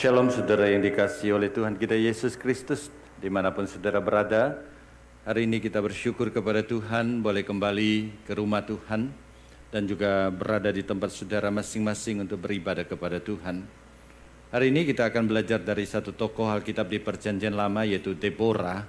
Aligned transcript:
Shalom 0.00 0.32
saudara 0.32 0.64
yang 0.64 0.80
dikasih 0.80 1.36
oleh 1.36 1.52
Tuhan 1.52 1.76
kita 1.76 1.92
Yesus 1.92 2.32
Kristus 2.32 2.88
di 3.20 3.28
mana 3.28 3.52
pun 3.52 3.68
saudara 3.68 4.00
berada. 4.00 4.56
Hari 5.28 5.44
ini 5.44 5.60
kita 5.60 5.76
bersyukur 5.76 6.32
kepada 6.32 6.64
Tuhan 6.64 7.20
boleh 7.20 7.44
kembali 7.44 8.24
ke 8.24 8.32
rumah 8.32 8.64
Tuhan 8.64 9.12
dan 9.68 9.82
juga 9.84 10.32
berada 10.32 10.72
di 10.72 10.80
tempat 10.80 11.12
saudara 11.12 11.52
masing-masing 11.52 12.24
untuk 12.24 12.40
beribadah 12.40 12.88
kepada 12.88 13.20
Tuhan. 13.20 13.68
Hari 14.48 14.72
ini 14.72 14.88
kita 14.88 15.04
akan 15.04 15.28
belajar 15.28 15.60
dari 15.60 15.84
satu 15.84 16.16
tokoh 16.16 16.48
Alkitab 16.48 16.88
di 16.88 16.96
perjanjian 16.96 17.52
lama 17.52 17.84
yaitu 17.84 18.16
Deborah. 18.16 18.80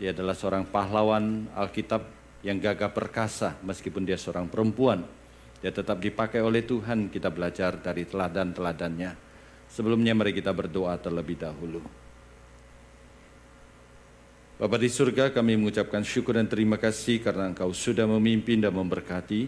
Dia 0.00 0.16
adalah 0.16 0.32
seorang 0.32 0.64
pahlawan 0.64 1.44
Alkitab 1.52 2.08
yang 2.40 2.56
gagah 2.56 2.88
perkasa 2.96 3.52
meskipun 3.60 4.00
dia 4.08 4.16
seorang 4.16 4.48
perempuan. 4.48 5.04
Dia 5.60 5.76
tetap 5.76 6.00
dipakai 6.00 6.40
oleh 6.40 6.64
Tuhan 6.64 7.12
kita 7.12 7.28
belajar 7.28 7.76
dari 7.76 8.08
teladan-teladannya. 8.08 9.27
Sebelumnya 9.68 10.16
mari 10.16 10.32
kita 10.32 10.50
berdoa 10.50 10.96
terlebih 10.96 11.36
dahulu. 11.36 11.84
Bapa 14.58 14.74
di 14.74 14.90
surga 14.90 15.30
kami 15.30 15.54
mengucapkan 15.54 16.02
syukur 16.02 16.34
dan 16.34 16.50
terima 16.50 16.74
kasih 16.74 17.22
karena 17.22 17.46
Engkau 17.46 17.70
sudah 17.70 18.10
memimpin 18.10 18.58
dan 18.58 18.74
memberkati. 18.74 19.46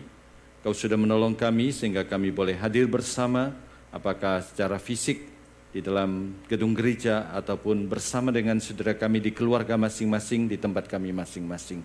Engkau 0.63 0.71
sudah 0.71 0.95
menolong 0.95 1.35
kami 1.35 1.75
sehingga 1.75 2.07
kami 2.07 2.31
boleh 2.31 2.55
hadir 2.55 2.87
bersama 2.87 3.51
apakah 3.91 4.39
secara 4.39 4.79
fisik 4.79 5.27
di 5.75 5.83
dalam 5.83 6.39
gedung 6.47 6.75
gereja 6.75 7.31
ataupun 7.35 7.91
bersama 7.91 8.31
dengan 8.31 8.63
saudara 8.63 8.95
kami 8.95 9.19
di 9.19 9.35
keluarga 9.35 9.75
masing-masing 9.75 10.47
di 10.47 10.55
tempat 10.59 10.87
kami 10.87 11.11
masing-masing. 11.11 11.83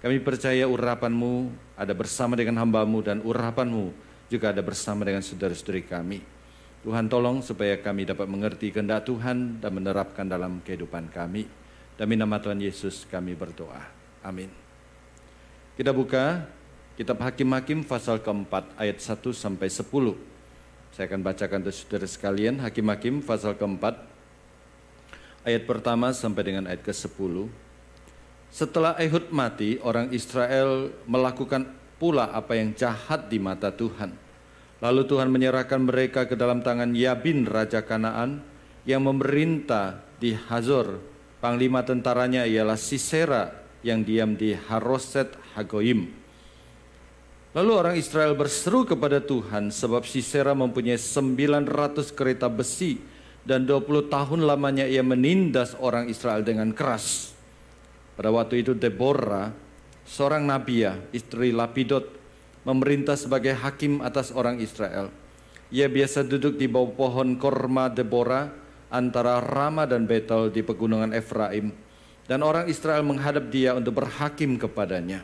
Kami 0.00 0.16
percaya 0.20 0.64
urapanmu 0.64 1.52
ada 1.76 1.92
bersama 1.92 2.32
dengan 2.36 2.60
hambamu 2.60 3.04
dan 3.04 3.24
urapanmu 3.24 3.92
juga 4.32 4.52
ada 4.52 4.60
bersama 4.64 5.04
dengan 5.04 5.20
saudara-saudari 5.20 5.84
kami. 5.84 6.39
Tuhan 6.80 7.12
tolong 7.12 7.44
supaya 7.44 7.76
kami 7.76 8.08
dapat 8.08 8.24
mengerti 8.24 8.72
kehendak 8.72 9.04
Tuhan 9.04 9.60
dan 9.60 9.70
menerapkan 9.76 10.24
dalam 10.24 10.64
kehidupan 10.64 11.12
kami. 11.12 11.44
Demi 12.00 12.16
nama 12.16 12.40
Tuhan 12.40 12.56
Yesus 12.56 13.04
kami 13.04 13.36
berdoa. 13.36 13.84
Amin. 14.24 14.48
Kita 15.76 15.92
buka 15.92 16.48
kitab 16.96 17.20
Hakim-Hakim 17.20 17.84
pasal 17.84 18.24
keempat 18.24 18.72
ayat 18.80 18.96
1 18.96 19.12
sampai 19.36 19.68
10. 19.68 20.16
Saya 20.96 21.04
akan 21.04 21.20
bacakan 21.20 21.60
untuk 21.68 21.76
saudara 21.76 22.08
sekalian 22.08 22.64
Hakim-Hakim 22.64 23.28
pasal 23.28 23.60
keempat 23.60 24.00
ayat 25.44 25.68
pertama 25.68 26.16
sampai 26.16 26.48
dengan 26.48 26.64
ayat 26.64 26.80
ke-10. 26.80 27.52
Setelah 28.48 28.96
Ehud 28.96 29.28
mati, 29.28 29.76
orang 29.84 30.08
Israel 30.16 30.96
melakukan 31.04 31.68
pula 32.00 32.32
apa 32.32 32.56
yang 32.56 32.72
jahat 32.72 33.28
di 33.28 33.36
mata 33.36 33.68
Tuhan 33.68 34.29
Lalu 34.80 35.02
Tuhan 35.04 35.28
menyerahkan 35.28 35.80
mereka 35.80 36.24
ke 36.24 36.32
dalam 36.36 36.64
tangan 36.64 36.96
Yabin 36.96 37.44
Raja 37.44 37.84
Kanaan 37.84 38.40
yang 38.88 39.04
memerintah 39.04 40.00
di 40.16 40.32
Hazor. 40.32 41.00
Panglima 41.40 41.84
tentaranya 41.84 42.48
ialah 42.48 42.80
Sisera 42.80 43.52
yang 43.84 44.04
diam 44.04 44.36
di 44.36 44.56
Haroset 44.56 45.36
Hagoim. 45.56 46.08
Lalu 47.50 47.70
orang 47.74 47.96
Israel 47.98 48.38
berseru 48.38 48.86
kepada 48.86 49.18
Tuhan 49.18 49.74
sebab 49.74 50.06
Sisera 50.06 50.54
mempunyai 50.54 50.96
900 50.96 52.14
kereta 52.14 52.46
besi 52.46 53.02
dan 53.42 53.66
20 53.66 54.12
tahun 54.12 54.46
lamanya 54.46 54.86
ia 54.86 55.02
menindas 55.02 55.74
orang 55.80 56.06
Israel 56.06 56.44
dengan 56.46 56.70
keras. 56.70 57.34
Pada 58.14 58.30
waktu 58.30 58.62
itu 58.62 58.76
Deborah, 58.76 59.50
seorang 60.04 60.44
nabiah, 60.44 61.00
istri 61.10 61.50
Lapidot, 61.50 62.19
memerintah 62.64 63.16
sebagai 63.16 63.56
hakim 63.56 64.04
atas 64.04 64.32
orang 64.32 64.60
Israel. 64.60 65.08
Ia 65.70 65.86
biasa 65.86 66.26
duduk 66.26 66.58
di 66.58 66.66
bawah 66.66 66.92
pohon 66.92 67.38
korma 67.38 67.86
Deborah 67.86 68.50
antara 68.90 69.38
Rama 69.38 69.86
dan 69.86 70.04
Betel 70.04 70.50
di 70.50 70.66
pegunungan 70.66 71.14
Efraim. 71.14 71.70
Dan 72.26 72.42
orang 72.46 72.70
Israel 72.70 73.02
menghadap 73.02 73.50
dia 73.50 73.74
untuk 73.74 74.02
berhakim 74.02 74.54
kepadanya. 74.58 75.22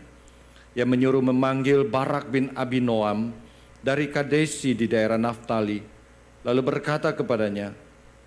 Ia 0.74 0.82
menyuruh 0.82 1.22
memanggil 1.22 1.86
Barak 1.86 2.30
bin 2.30 2.50
Abinoam 2.54 3.30
dari 3.82 4.10
Kadesi 4.10 4.74
di 4.74 4.90
daerah 4.90 5.18
Naftali. 5.18 5.78
Lalu 6.42 6.60
berkata 6.62 7.14
kepadanya, 7.14 7.74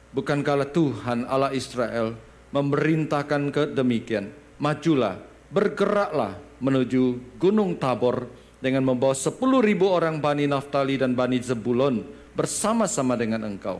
Bukankah 0.09 0.65
Tuhan 0.73 1.29
Allah 1.29 1.53
Israel 1.53 2.17
memerintahkan 2.49 3.41
ke 3.53 3.63
demikian, 3.75 4.33
Majulah, 4.57 5.21
bergeraklah 5.53 6.35
menuju 6.59 7.37
Gunung 7.37 7.77
Tabor 7.77 8.27
dengan 8.59 8.83
membawa 8.83 9.15
sepuluh 9.15 9.63
ribu 9.63 9.87
orang 9.87 10.19
Bani 10.19 10.47
Naftali 10.47 10.99
dan 10.99 11.15
Bani 11.15 11.39
Zebulon 11.39 12.03
bersama-sama 12.35 13.15
dengan 13.15 13.47
engkau. 13.47 13.79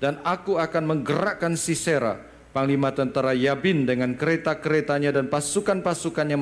Dan 0.00 0.20
aku 0.24 0.56
akan 0.60 0.82
menggerakkan 0.88 1.56
Sisera, 1.56 2.18
panglima 2.52 2.92
tentara 2.92 3.32
Yabin 3.32 3.88
dengan 3.88 4.12
kereta-keretanya 4.18 5.14
dan 5.14 5.30
pasukan-pasukannya 5.32 6.36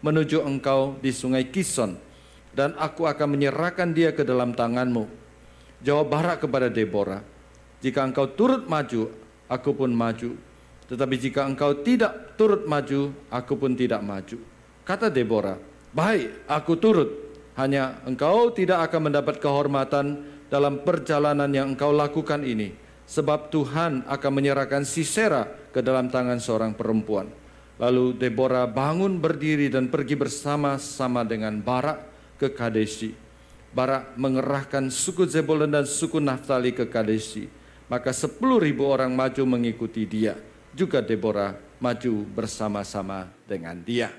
menuju 0.00 0.38
engkau 0.46 0.96
di 1.02 1.10
sungai 1.10 1.50
Kison. 1.50 1.98
Dan 2.54 2.78
aku 2.78 3.04
akan 3.10 3.34
menyerahkan 3.34 3.90
dia 3.90 4.14
ke 4.14 4.22
dalam 4.22 4.54
tanganmu. 4.54 5.10
Jawab 5.82 6.06
Barak 6.06 6.46
kepada 6.46 6.70
Deborah, 6.70 7.20
jika 7.82 8.06
engkau 8.06 8.30
turut 8.30 8.64
maju, 8.70 9.10
aku 9.50 9.70
pun 9.74 9.90
maju. 9.90 10.38
Tetapi 10.86 11.14
jika 11.18 11.44
engkau 11.44 11.82
tidak 11.82 12.38
turut 12.38 12.62
maju, 12.64 13.10
aku 13.28 13.52
pun 13.58 13.74
tidak 13.74 14.00
maju. 14.06 14.38
Kata 14.86 15.10
Deborah, 15.10 15.58
Baik, 15.94 16.50
aku 16.50 16.74
turut. 16.74 17.10
Hanya 17.54 18.02
engkau 18.02 18.50
tidak 18.50 18.90
akan 18.90 19.08
mendapat 19.14 19.38
kehormatan 19.38 20.26
dalam 20.50 20.82
perjalanan 20.82 21.46
yang 21.54 21.78
engkau 21.78 21.94
lakukan 21.94 22.42
ini. 22.42 22.74
Sebab 23.06 23.54
Tuhan 23.54 24.02
akan 24.10 24.32
menyerahkan 24.34 24.82
Sisera 24.82 25.46
ke 25.70 25.78
dalam 25.78 26.10
tangan 26.10 26.42
seorang 26.42 26.74
perempuan. 26.74 27.30
Lalu 27.78 28.18
Deborah 28.18 28.66
bangun 28.66 29.22
berdiri 29.22 29.70
dan 29.70 29.86
pergi 29.86 30.18
bersama-sama 30.18 31.22
dengan 31.22 31.62
Barak 31.62 31.98
ke 32.42 32.50
Kadesi. 32.50 33.14
Barak 33.70 34.18
mengerahkan 34.18 34.90
suku 34.90 35.30
Zebulun 35.30 35.70
dan 35.70 35.86
suku 35.86 36.18
Naftali 36.18 36.74
ke 36.74 36.90
Kadesi. 36.90 37.46
Maka 37.86 38.10
sepuluh 38.10 38.58
ribu 38.58 38.90
orang 38.90 39.14
maju 39.14 39.46
mengikuti 39.46 40.10
dia. 40.10 40.34
Juga 40.74 40.98
Deborah 40.98 41.54
maju 41.78 42.14
bersama-sama 42.34 43.30
dengan 43.46 43.78
dia. 43.78 44.10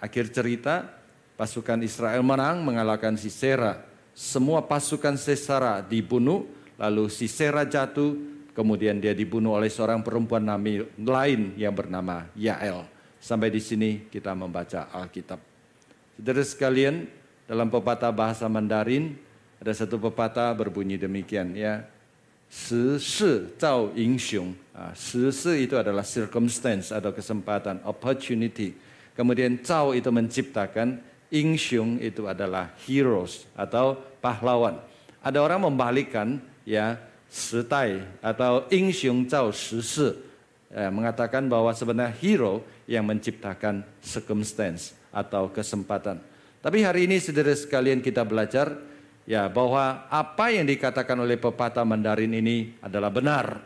Akhir 0.00 0.28
cerita, 0.28 1.03
Pasukan 1.34 1.82
Israel 1.82 2.22
menang 2.22 2.62
mengalahkan 2.62 3.18
Sisera. 3.18 3.82
Semua 4.14 4.62
pasukan 4.62 5.18
Sisera 5.18 5.82
dibunuh, 5.82 6.46
lalu 6.78 7.10
Sisera 7.10 7.66
jatuh, 7.66 8.14
kemudian 8.54 9.02
dia 9.02 9.10
dibunuh 9.10 9.58
oleh 9.58 9.66
seorang 9.66 9.98
perempuan 10.06 10.46
nami 10.46 10.86
lain 10.94 11.58
yang 11.58 11.74
bernama 11.74 12.30
Yael. 12.38 12.86
Sampai 13.18 13.50
di 13.50 13.58
sini 13.58 14.06
kita 14.06 14.30
membaca 14.36 14.86
Alkitab. 14.94 15.42
Saudara 16.14 16.44
sekalian, 16.46 17.10
dalam 17.50 17.66
pepatah 17.66 18.14
bahasa 18.14 18.46
Mandarin 18.46 19.18
ada 19.58 19.74
satu 19.74 19.98
pepatah 19.98 20.54
berbunyi 20.54 20.94
demikian 20.94 21.50
ya. 21.58 21.82
Si 22.46 23.02
si 23.02 23.50
zhao 23.58 23.90
yin 23.98 24.14
xiong. 24.14 24.54
Si 24.94 25.26
si 25.34 25.66
itu 25.66 25.74
adalah 25.74 26.06
circumstance 26.06 26.94
atau 26.94 27.10
kesempatan, 27.10 27.82
opportunity. 27.82 28.76
Kemudian 29.18 29.58
zhao 29.64 29.90
itu 29.96 30.12
menciptakan, 30.14 31.02
Insyung 31.34 31.98
itu 31.98 32.30
adalah 32.30 32.70
heroes 32.86 33.42
atau 33.58 33.98
pahlawan. 34.22 34.78
Ada 35.18 35.42
orang 35.42 35.66
membalikkan 35.66 36.38
ya 36.62 36.94
setai 37.26 38.06
atau 38.22 38.70
insyung 38.70 39.26
zhao 39.26 39.50
shi 39.50 39.82
ya, 40.70 40.94
mengatakan 40.94 41.50
bahwa 41.50 41.74
sebenarnya 41.74 42.14
hero 42.22 42.62
yang 42.86 43.02
menciptakan 43.02 43.82
circumstance 43.98 44.94
atau 45.10 45.50
kesempatan. 45.50 46.22
Tapi 46.62 46.86
hari 46.86 47.10
ini 47.10 47.18
saudara 47.18 47.50
sekalian 47.50 47.98
kita 47.98 48.22
belajar 48.22 48.78
ya 49.26 49.50
bahwa 49.50 50.06
apa 50.06 50.54
yang 50.54 50.70
dikatakan 50.70 51.18
oleh 51.18 51.34
pepatah 51.34 51.82
Mandarin 51.82 52.30
ini 52.30 52.78
adalah 52.78 53.10
benar 53.10 53.58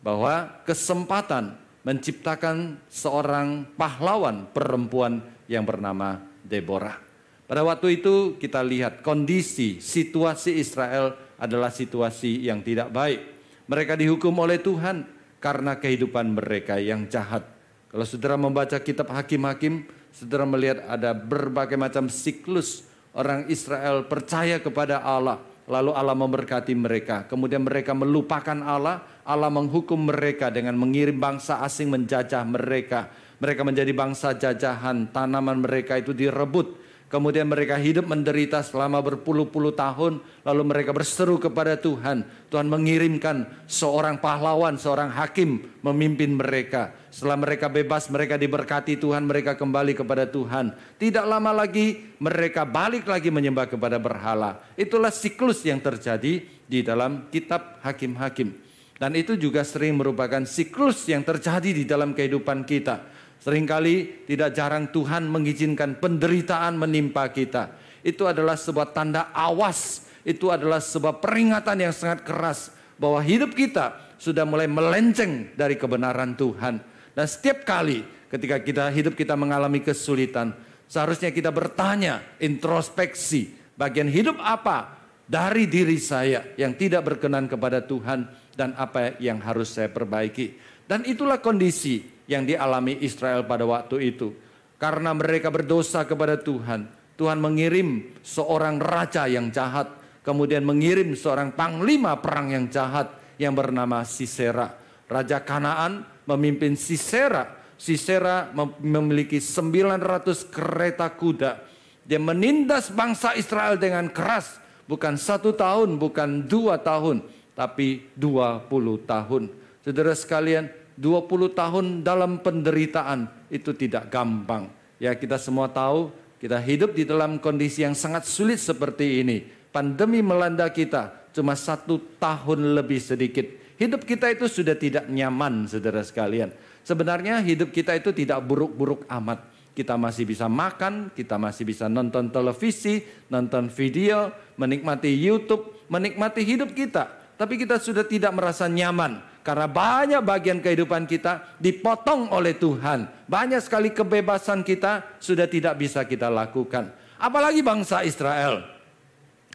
bahwa 0.00 0.64
kesempatan 0.64 1.60
menciptakan 1.84 2.80
seorang 2.88 3.68
pahlawan 3.76 4.48
perempuan 4.52 5.20
yang 5.44 5.68
bernama 5.68 6.20
Deborah. 6.44 7.09
Pada 7.50 7.66
waktu 7.66 7.98
itu 7.98 8.38
kita 8.38 8.62
lihat 8.62 9.02
kondisi 9.02 9.82
situasi 9.82 10.62
Israel 10.62 11.18
adalah 11.34 11.74
situasi 11.74 12.46
yang 12.46 12.62
tidak 12.62 12.94
baik. 12.94 13.18
Mereka 13.66 13.98
dihukum 13.98 14.30
oleh 14.38 14.62
Tuhan 14.62 15.02
karena 15.42 15.74
kehidupan 15.74 16.30
mereka 16.38 16.78
yang 16.78 17.10
jahat. 17.10 17.42
Kalau 17.90 18.06
saudara 18.06 18.38
membaca 18.38 18.78
kitab 18.78 19.10
Hakim-Hakim, 19.10 19.82
saudara 20.14 20.46
melihat 20.46 20.78
ada 20.86 21.10
berbagai 21.10 21.74
macam 21.74 22.06
siklus 22.06 22.86
orang 23.18 23.50
Israel 23.50 24.06
percaya 24.06 24.62
kepada 24.62 25.02
Allah, 25.02 25.42
lalu 25.66 25.90
Allah 25.90 26.14
memberkati 26.14 26.70
mereka. 26.78 27.26
Kemudian 27.26 27.66
mereka 27.66 27.98
melupakan 27.98 28.62
Allah, 28.62 29.02
Allah 29.26 29.50
menghukum 29.50 29.98
mereka 29.98 30.54
dengan 30.54 30.78
mengirim 30.78 31.18
bangsa 31.18 31.66
asing 31.66 31.90
menjajah 31.90 32.46
mereka. 32.46 33.10
Mereka 33.42 33.66
menjadi 33.66 33.90
bangsa 33.90 34.38
jajahan, 34.38 35.10
tanaman 35.10 35.66
mereka 35.66 35.98
itu 35.98 36.14
direbut, 36.14 36.78
Kemudian 37.10 37.50
mereka 37.50 37.74
hidup 37.74 38.06
menderita 38.06 38.62
selama 38.62 39.02
berpuluh-puluh 39.02 39.74
tahun. 39.74 40.22
Lalu 40.46 40.62
mereka 40.62 40.94
berseru 40.94 41.42
kepada 41.42 41.74
Tuhan. 41.74 42.22
Tuhan 42.46 42.70
mengirimkan 42.70 43.50
seorang 43.66 44.22
pahlawan, 44.22 44.78
seorang 44.78 45.10
hakim 45.10 45.66
memimpin 45.82 46.38
mereka. 46.38 46.94
Setelah 47.10 47.42
mereka 47.42 47.66
bebas, 47.66 48.06
mereka 48.14 48.38
diberkati 48.38 48.94
Tuhan, 48.94 49.26
mereka 49.26 49.58
kembali 49.58 49.98
kepada 49.98 50.30
Tuhan. 50.30 50.70
Tidak 51.02 51.26
lama 51.26 51.50
lagi 51.50 52.14
mereka 52.22 52.62
balik 52.62 53.10
lagi 53.10 53.34
menyembah 53.34 53.66
kepada 53.66 53.98
berhala. 53.98 54.62
Itulah 54.78 55.10
siklus 55.10 55.66
yang 55.66 55.82
terjadi 55.82 56.46
di 56.46 56.78
dalam 56.86 57.26
kitab 57.34 57.82
hakim-hakim. 57.82 58.54
Dan 59.00 59.18
itu 59.18 59.34
juga 59.34 59.66
sering 59.66 59.98
merupakan 59.98 60.46
siklus 60.46 61.10
yang 61.10 61.26
terjadi 61.26 61.74
di 61.74 61.82
dalam 61.82 62.14
kehidupan 62.14 62.62
kita. 62.62 63.02
Seringkali 63.40 64.28
tidak 64.28 64.52
jarang 64.52 64.92
Tuhan 64.92 65.24
mengizinkan 65.24 65.96
penderitaan 65.96 66.76
menimpa 66.76 67.24
kita. 67.32 67.72
Itu 68.04 68.28
adalah 68.28 68.56
sebuah 68.56 68.92
tanda 68.92 69.32
awas, 69.32 70.08
itu 70.28 70.52
adalah 70.52 70.80
sebuah 70.80 71.24
peringatan 71.24 71.80
yang 71.80 71.94
sangat 71.96 72.20
keras 72.24 72.72
bahwa 73.00 73.20
hidup 73.24 73.56
kita 73.56 73.96
sudah 74.20 74.44
mulai 74.44 74.68
melenceng 74.68 75.56
dari 75.56 75.80
kebenaran 75.80 76.36
Tuhan. 76.36 76.84
Dan 77.16 77.26
setiap 77.26 77.64
kali 77.64 78.04
ketika 78.28 78.60
kita 78.60 78.84
hidup 78.92 79.16
kita 79.16 79.32
mengalami 79.40 79.80
kesulitan, 79.80 80.52
seharusnya 80.84 81.32
kita 81.32 81.48
bertanya, 81.48 82.20
introspeksi, 82.44 83.56
bagian 83.72 84.12
hidup 84.12 84.36
apa 84.36 85.00
dari 85.24 85.64
diri 85.64 85.96
saya 85.96 86.52
yang 86.60 86.76
tidak 86.76 87.08
berkenan 87.08 87.48
kepada 87.48 87.80
Tuhan 87.80 88.28
dan 88.52 88.76
apa 88.76 89.16
yang 89.16 89.40
harus 89.40 89.72
saya 89.72 89.88
perbaiki. 89.88 90.60
Dan 90.84 91.08
itulah 91.08 91.40
kondisi 91.40 92.19
yang 92.30 92.46
dialami 92.46 93.02
Israel 93.02 93.42
pada 93.42 93.66
waktu 93.66 94.14
itu. 94.14 94.30
Karena 94.78 95.10
mereka 95.10 95.50
berdosa 95.50 96.06
kepada 96.06 96.38
Tuhan, 96.38 96.86
Tuhan 97.18 97.42
mengirim 97.42 98.16
seorang 98.22 98.78
raja 98.78 99.26
yang 99.26 99.50
jahat, 99.50 99.90
kemudian 100.22 100.62
mengirim 100.62 101.12
seorang 101.18 101.50
panglima 101.52 102.14
perang 102.22 102.54
yang 102.54 102.70
jahat 102.70 103.10
yang 103.36 103.52
bernama 103.52 104.06
Sisera. 104.06 104.78
Raja 105.10 105.42
Kanaan 105.42 106.06
memimpin 106.24 106.78
Sisera. 106.78 107.58
Sisera 107.80 108.52
memiliki 108.84 109.40
900 109.40 110.52
kereta 110.52 111.08
kuda. 111.08 111.64
Dia 112.04 112.20
menindas 112.20 112.92
bangsa 112.92 113.32
Israel 113.34 113.80
dengan 113.80 114.08
keras. 114.12 114.60
Bukan 114.84 115.16
satu 115.16 115.56
tahun, 115.56 115.96
bukan 115.96 116.44
dua 116.44 116.76
tahun, 116.76 117.24
tapi 117.56 118.04
dua 118.18 118.60
puluh 118.60 118.98
tahun. 119.00 119.48
Saudara 119.80 120.12
sekalian, 120.12 120.68
20 120.98 121.52
tahun 121.52 121.84
dalam 122.02 122.40
penderitaan 122.40 123.28
itu 123.52 123.74
tidak 123.76 124.10
gampang. 124.10 124.72
Ya 124.98 125.14
kita 125.16 125.36
semua 125.40 125.68
tahu 125.68 126.12
kita 126.40 126.56
hidup 126.56 126.96
di 126.96 127.04
dalam 127.04 127.36
kondisi 127.36 127.84
yang 127.84 127.92
sangat 127.92 128.24
sulit 128.24 128.56
seperti 128.56 129.20
ini. 129.20 129.44
Pandemi 129.70 130.24
melanda 130.24 130.66
kita 130.72 131.30
cuma 131.36 131.52
satu 131.52 132.00
tahun 132.16 132.74
lebih 132.80 132.96
sedikit. 132.96 133.46
Hidup 133.76 134.08
kita 134.08 134.32
itu 134.32 134.48
sudah 134.48 134.76
tidak 134.76 135.08
nyaman 135.08 135.68
saudara 135.68 136.00
sekalian. 136.00 136.52
Sebenarnya 136.80 137.40
hidup 137.44 137.72
kita 137.72 137.92
itu 137.96 138.12
tidak 138.12 138.40
buruk-buruk 138.44 139.04
amat. 139.08 139.40
Kita 139.76 139.94
masih 140.00 140.26
bisa 140.26 140.48
makan, 140.48 141.12
kita 141.12 141.36
masih 141.36 141.64
bisa 141.64 141.86
nonton 141.88 142.28
televisi, 142.28 143.04
nonton 143.30 143.70
video, 143.70 144.32
menikmati 144.58 145.12
YouTube, 145.12 145.86
menikmati 145.88 146.40
hidup 146.44 146.72
kita. 146.72 147.19
Tapi 147.40 147.56
kita 147.56 147.80
sudah 147.80 148.04
tidak 148.04 148.36
merasa 148.36 148.68
nyaman 148.68 149.16
karena 149.40 149.64
banyak 149.64 150.20
bagian 150.20 150.60
kehidupan 150.60 151.08
kita 151.08 151.56
dipotong 151.56 152.28
oleh 152.36 152.60
Tuhan. 152.60 153.08
Banyak 153.24 153.64
sekali 153.64 153.96
kebebasan 153.96 154.60
kita 154.60 155.16
sudah 155.16 155.48
tidak 155.48 155.80
bisa 155.80 156.04
kita 156.04 156.28
lakukan. 156.28 156.92
Apalagi 157.16 157.64
bangsa 157.64 158.04
Israel. 158.04 158.60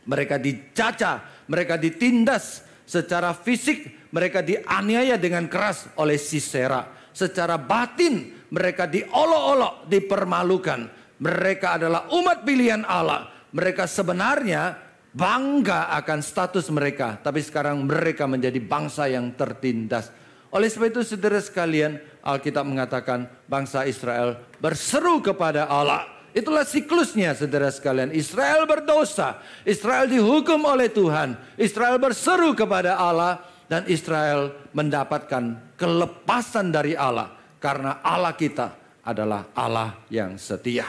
Mereka 0.02 0.42
dicaca, 0.42 1.46
mereka 1.46 1.78
ditindas 1.78 2.66
secara 2.90 3.38
fisik, 3.38 4.10
mereka 4.10 4.42
dianiaya 4.42 5.22
dengan 5.22 5.46
keras 5.46 5.86
oleh 6.02 6.18
Sisera. 6.18 6.90
Secara 7.14 7.62
batin 7.62 8.50
mereka 8.50 8.90
diolok-olok, 8.90 9.86
dipermalukan. 9.86 10.90
Mereka 11.22 11.78
adalah 11.78 12.10
umat 12.18 12.42
pilihan 12.42 12.82
Allah. 12.82 13.30
Mereka 13.54 13.86
sebenarnya 13.86 14.85
bangga 15.16 15.96
akan 15.96 16.20
status 16.20 16.68
mereka, 16.76 17.16
tapi 17.24 17.40
sekarang 17.40 17.88
mereka 17.88 18.28
menjadi 18.28 18.60
bangsa 18.60 19.08
yang 19.08 19.32
tertindas. 19.32 20.12
Oleh 20.52 20.68
sebab 20.68 20.92
itu 20.92 21.02
saudara 21.08 21.40
sekalian, 21.40 22.04
Alkitab 22.20 22.68
mengatakan 22.68 23.32
bangsa 23.48 23.88
Israel 23.88 24.36
berseru 24.60 25.24
kepada 25.24 25.72
Allah. 25.72 26.04
Itulah 26.36 26.68
siklusnya 26.68 27.32
saudara 27.32 27.72
sekalian. 27.72 28.12
Israel 28.12 28.68
berdosa, 28.68 29.40
Israel 29.64 30.12
dihukum 30.12 30.68
oleh 30.68 30.92
Tuhan, 30.92 31.40
Israel 31.56 31.96
berseru 31.96 32.52
kepada 32.52 33.00
Allah 33.00 33.40
dan 33.72 33.88
Israel 33.88 34.52
mendapatkan 34.76 35.76
kelepasan 35.80 36.76
dari 36.76 36.92
Allah 36.92 37.32
karena 37.64 38.04
Allah 38.04 38.36
kita 38.36 39.00
adalah 39.00 39.48
Allah 39.56 39.96
yang 40.12 40.36
setia. 40.36 40.84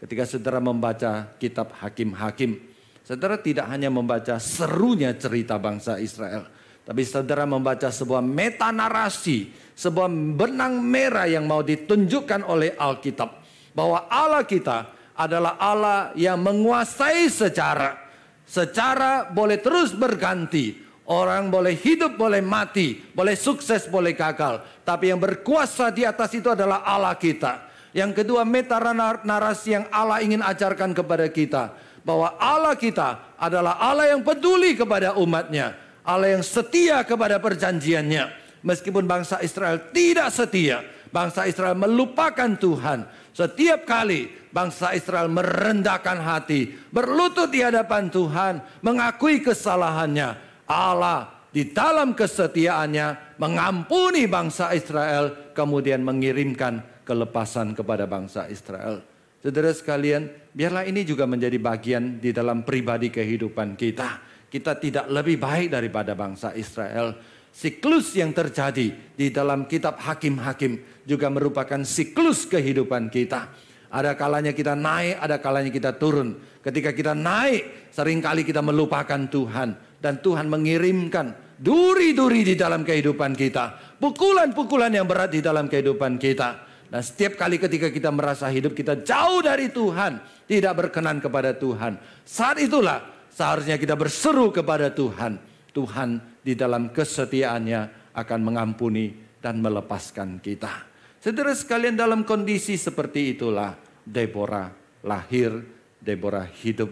Ketika 0.00 0.24
saudara 0.24 0.60
membaca 0.64 1.28
kitab 1.36 1.76
Hakim-Hakim, 1.76 2.75
Saudara 3.06 3.38
tidak 3.38 3.70
hanya 3.70 3.86
membaca 3.86 4.34
serunya 4.42 5.14
cerita 5.14 5.54
bangsa 5.62 6.02
Israel. 6.02 6.50
Tapi 6.82 7.06
saudara 7.06 7.46
membaca 7.46 7.86
sebuah 7.86 8.18
meta 8.18 8.74
narasi, 8.74 9.54
sebuah 9.78 10.10
benang 10.10 10.82
merah 10.82 11.30
yang 11.30 11.46
mau 11.46 11.62
ditunjukkan 11.62 12.42
oleh 12.42 12.74
Alkitab. 12.74 13.46
Bahwa 13.78 14.10
Allah 14.10 14.42
kita 14.42 14.90
adalah 15.14 15.54
Allah 15.54 16.10
yang 16.18 16.42
menguasai 16.42 17.30
secara. 17.30 17.94
Secara 18.42 19.30
boleh 19.30 19.62
terus 19.62 19.94
berganti. 19.94 20.82
Orang 21.06 21.54
boleh 21.54 21.78
hidup, 21.78 22.18
boleh 22.18 22.42
mati, 22.42 22.98
boleh 23.14 23.38
sukses, 23.38 23.86
boleh 23.86 24.18
gagal. 24.18 24.66
Tapi 24.82 25.14
yang 25.14 25.22
berkuasa 25.22 25.94
di 25.94 26.02
atas 26.02 26.34
itu 26.34 26.50
adalah 26.50 26.82
Allah 26.82 27.14
kita. 27.14 27.70
Yang 27.94 28.26
kedua 28.26 28.42
meta 28.42 28.82
narasi 29.22 29.78
yang 29.78 29.86
Allah 29.94 30.18
ingin 30.26 30.42
ajarkan 30.42 30.90
kepada 30.90 31.30
kita 31.30 31.85
bahwa 32.06 32.38
Allah 32.38 32.78
kita 32.78 33.34
adalah 33.34 33.82
Allah 33.82 34.14
yang 34.14 34.22
peduli 34.22 34.78
kepada 34.78 35.18
umatnya. 35.18 35.74
Allah 36.06 36.38
yang 36.38 36.44
setia 36.46 37.02
kepada 37.02 37.42
perjanjiannya. 37.42 38.46
Meskipun 38.62 39.10
bangsa 39.10 39.42
Israel 39.42 39.90
tidak 39.90 40.30
setia, 40.30 40.86
bangsa 41.10 41.50
Israel 41.50 41.74
melupakan 41.74 42.54
Tuhan. 42.54 43.10
Setiap 43.34 43.82
kali 43.82 44.30
bangsa 44.54 44.94
Israel 44.94 45.26
merendahkan 45.28 46.22
hati, 46.22 46.78
berlutut 46.94 47.50
di 47.50 47.60
hadapan 47.60 48.06
Tuhan, 48.06 48.62
mengakui 48.86 49.42
kesalahannya, 49.42 50.38
Allah 50.70 51.36
di 51.50 51.74
dalam 51.74 52.14
kesetiaannya 52.14 53.38
mengampuni 53.42 54.30
bangsa 54.30 54.72
Israel, 54.72 55.52
kemudian 55.52 56.06
mengirimkan 56.06 57.02
kelepasan 57.02 57.74
kepada 57.74 58.06
bangsa 58.06 58.46
Israel. 58.46 59.15
Saudara 59.46 59.70
sekalian, 59.70 60.26
biarlah 60.50 60.90
ini 60.90 61.06
juga 61.06 61.22
menjadi 61.22 61.54
bagian 61.62 62.18
di 62.18 62.34
dalam 62.34 62.66
pribadi 62.66 63.14
kehidupan 63.14 63.78
kita. 63.78 64.18
Kita 64.50 64.74
tidak 64.74 65.06
lebih 65.06 65.38
baik 65.38 65.70
daripada 65.70 66.18
bangsa 66.18 66.50
Israel. 66.58 67.14
Siklus 67.54 68.10
yang 68.18 68.34
terjadi 68.34 69.14
di 69.14 69.30
dalam 69.30 69.70
kitab 69.70 70.02
hakim-hakim 70.02 70.82
juga 71.06 71.30
merupakan 71.30 71.78
siklus 71.86 72.42
kehidupan 72.50 73.06
kita. 73.06 73.54
Ada 73.86 74.18
kalanya 74.18 74.50
kita 74.50 74.74
naik, 74.74 75.22
ada 75.22 75.38
kalanya 75.38 75.70
kita 75.70 75.94
turun. 75.94 76.42
Ketika 76.58 76.90
kita 76.90 77.14
naik, 77.14 77.94
sering 77.94 78.18
kali 78.18 78.42
kita 78.42 78.66
melupakan 78.66 79.30
Tuhan. 79.30 80.02
Dan 80.02 80.26
Tuhan 80.26 80.50
mengirimkan 80.50 81.54
duri-duri 81.62 82.42
di 82.42 82.58
dalam 82.58 82.82
kehidupan 82.82 83.38
kita. 83.38 83.94
Pukulan-pukulan 84.02 84.90
yang 84.90 85.06
berat 85.06 85.30
di 85.30 85.38
dalam 85.38 85.70
kehidupan 85.70 86.18
kita. 86.18 86.65
Dan 86.86 87.02
setiap 87.02 87.34
kali 87.34 87.58
ketika 87.58 87.90
kita 87.90 88.14
merasa 88.14 88.46
hidup 88.46 88.72
kita 88.74 89.02
jauh 89.02 89.42
dari 89.42 89.70
Tuhan, 89.74 90.22
tidak 90.46 90.72
berkenan 90.86 91.18
kepada 91.18 91.54
Tuhan. 91.54 91.98
Saat 92.22 92.62
itulah 92.62 93.02
seharusnya 93.30 93.74
kita 93.76 93.98
berseru 93.98 94.54
kepada 94.54 94.94
Tuhan. 94.94 95.38
Tuhan 95.74 96.40
di 96.40 96.56
dalam 96.56 96.88
kesetiaannya 96.94 98.14
akan 98.16 98.40
mengampuni 98.40 99.12
dan 99.42 99.60
melepaskan 99.60 100.40
kita. 100.40 100.88
Saudara 101.20 101.52
sekalian 101.52 101.98
dalam 101.98 102.22
kondisi 102.22 102.78
seperti 102.78 103.34
itulah 103.36 103.74
Deborah 104.06 104.70
lahir, 105.04 105.58
Deborah 105.98 106.46
hidup, 106.46 106.88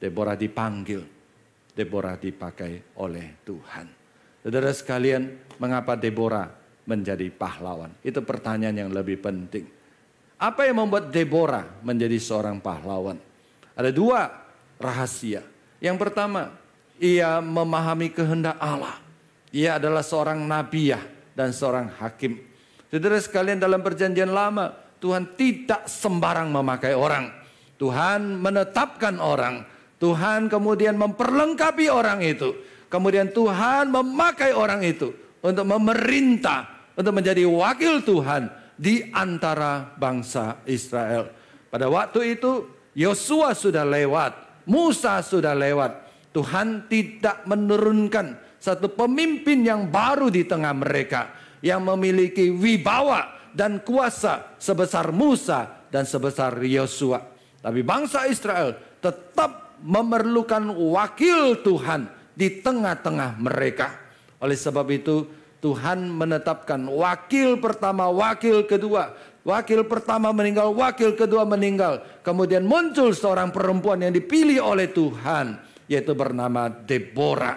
Deborah 0.00 0.34
dipanggil, 0.34 1.04
Deborah 1.76 2.16
dipakai 2.16 2.96
oleh 2.98 3.38
Tuhan. 3.44 3.86
Saudara 4.42 4.72
sekalian, 4.72 5.36
mengapa 5.60 5.94
Deborah 5.94 6.48
menjadi 6.88 7.28
pahlawan? 7.28 7.92
Itu 8.00 8.24
pertanyaan 8.24 8.88
yang 8.88 8.90
lebih 8.90 9.20
penting. 9.20 9.68
Apa 10.40 10.64
yang 10.64 10.80
membuat 10.80 11.12
Deborah 11.12 11.68
menjadi 11.84 12.16
seorang 12.16 12.64
pahlawan? 12.64 13.20
Ada 13.76 13.92
dua 13.92 14.32
rahasia. 14.80 15.44
Yang 15.78 16.08
pertama, 16.08 16.56
ia 16.96 17.44
memahami 17.44 18.08
kehendak 18.08 18.56
Allah. 18.56 18.96
Ia 19.52 19.76
adalah 19.76 20.00
seorang 20.00 20.40
nabiah 20.40 21.04
dan 21.36 21.52
seorang 21.52 21.92
hakim. 22.00 22.40
Saudara 22.88 23.20
sekalian 23.20 23.60
dalam 23.60 23.84
perjanjian 23.84 24.32
lama, 24.32 24.72
Tuhan 24.98 25.36
tidak 25.36 25.86
sembarang 25.86 26.48
memakai 26.48 26.96
orang. 26.96 27.30
Tuhan 27.78 28.40
menetapkan 28.40 29.20
orang. 29.22 29.62
Tuhan 29.98 30.50
kemudian 30.50 30.98
memperlengkapi 30.98 31.86
orang 31.90 32.22
itu. 32.24 32.54
Kemudian 32.88 33.28
Tuhan 33.30 33.92
memakai 33.92 34.56
orang 34.56 34.80
itu 34.82 35.12
untuk 35.44 35.66
memerintah, 35.68 36.66
untuk 36.98 37.14
menjadi 37.14 37.46
wakil 37.46 38.02
Tuhan 38.02 38.50
di 38.74 39.06
antara 39.14 39.94
bangsa 39.94 40.58
Israel. 40.66 41.30
Pada 41.70 41.86
waktu 41.86 42.34
itu 42.34 42.66
Yosua 42.98 43.54
sudah 43.54 43.86
lewat, 43.86 44.66
Musa 44.66 45.22
sudah 45.22 45.54
lewat. 45.54 46.10
Tuhan 46.34 46.90
tidak 46.90 47.46
menurunkan 47.46 48.58
satu 48.58 48.90
pemimpin 48.90 49.62
yang 49.62 49.86
baru 49.86 50.26
di 50.28 50.42
tengah 50.42 50.74
mereka 50.74 51.30
yang 51.62 51.86
memiliki 51.86 52.50
wibawa 52.50 53.50
dan 53.54 53.80
kuasa 53.82 54.58
sebesar 54.58 55.14
Musa 55.14 55.86
dan 55.88 56.02
sebesar 56.02 56.58
Yosua. 56.62 57.22
Tapi 57.62 57.80
bangsa 57.86 58.26
Israel 58.26 58.74
tetap 58.98 59.78
memerlukan 59.82 60.74
wakil 60.74 61.62
Tuhan 61.62 62.10
di 62.34 62.58
tengah-tengah 62.62 63.38
mereka. 63.38 63.94
Oleh 64.38 64.54
sebab 64.54 64.86
itu 64.94 65.26
Tuhan 65.58 66.06
menetapkan 66.06 66.86
wakil 66.86 67.58
pertama, 67.58 68.06
wakil 68.06 68.62
kedua. 68.62 69.14
Wakil 69.42 69.82
pertama 69.88 70.30
meninggal, 70.30 70.70
wakil 70.76 71.16
kedua 71.16 71.42
meninggal. 71.48 72.04
Kemudian 72.22 72.62
muncul 72.68 73.10
seorang 73.16 73.50
perempuan 73.50 74.04
yang 74.04 74.14
dipilih 74.14 74.62
oleh 74.62 74.86
Tuhan. 74.92 75.58
Yaitu 75.88 76.12
bernama 76.12 76.68
Deborah. 76.68 77.56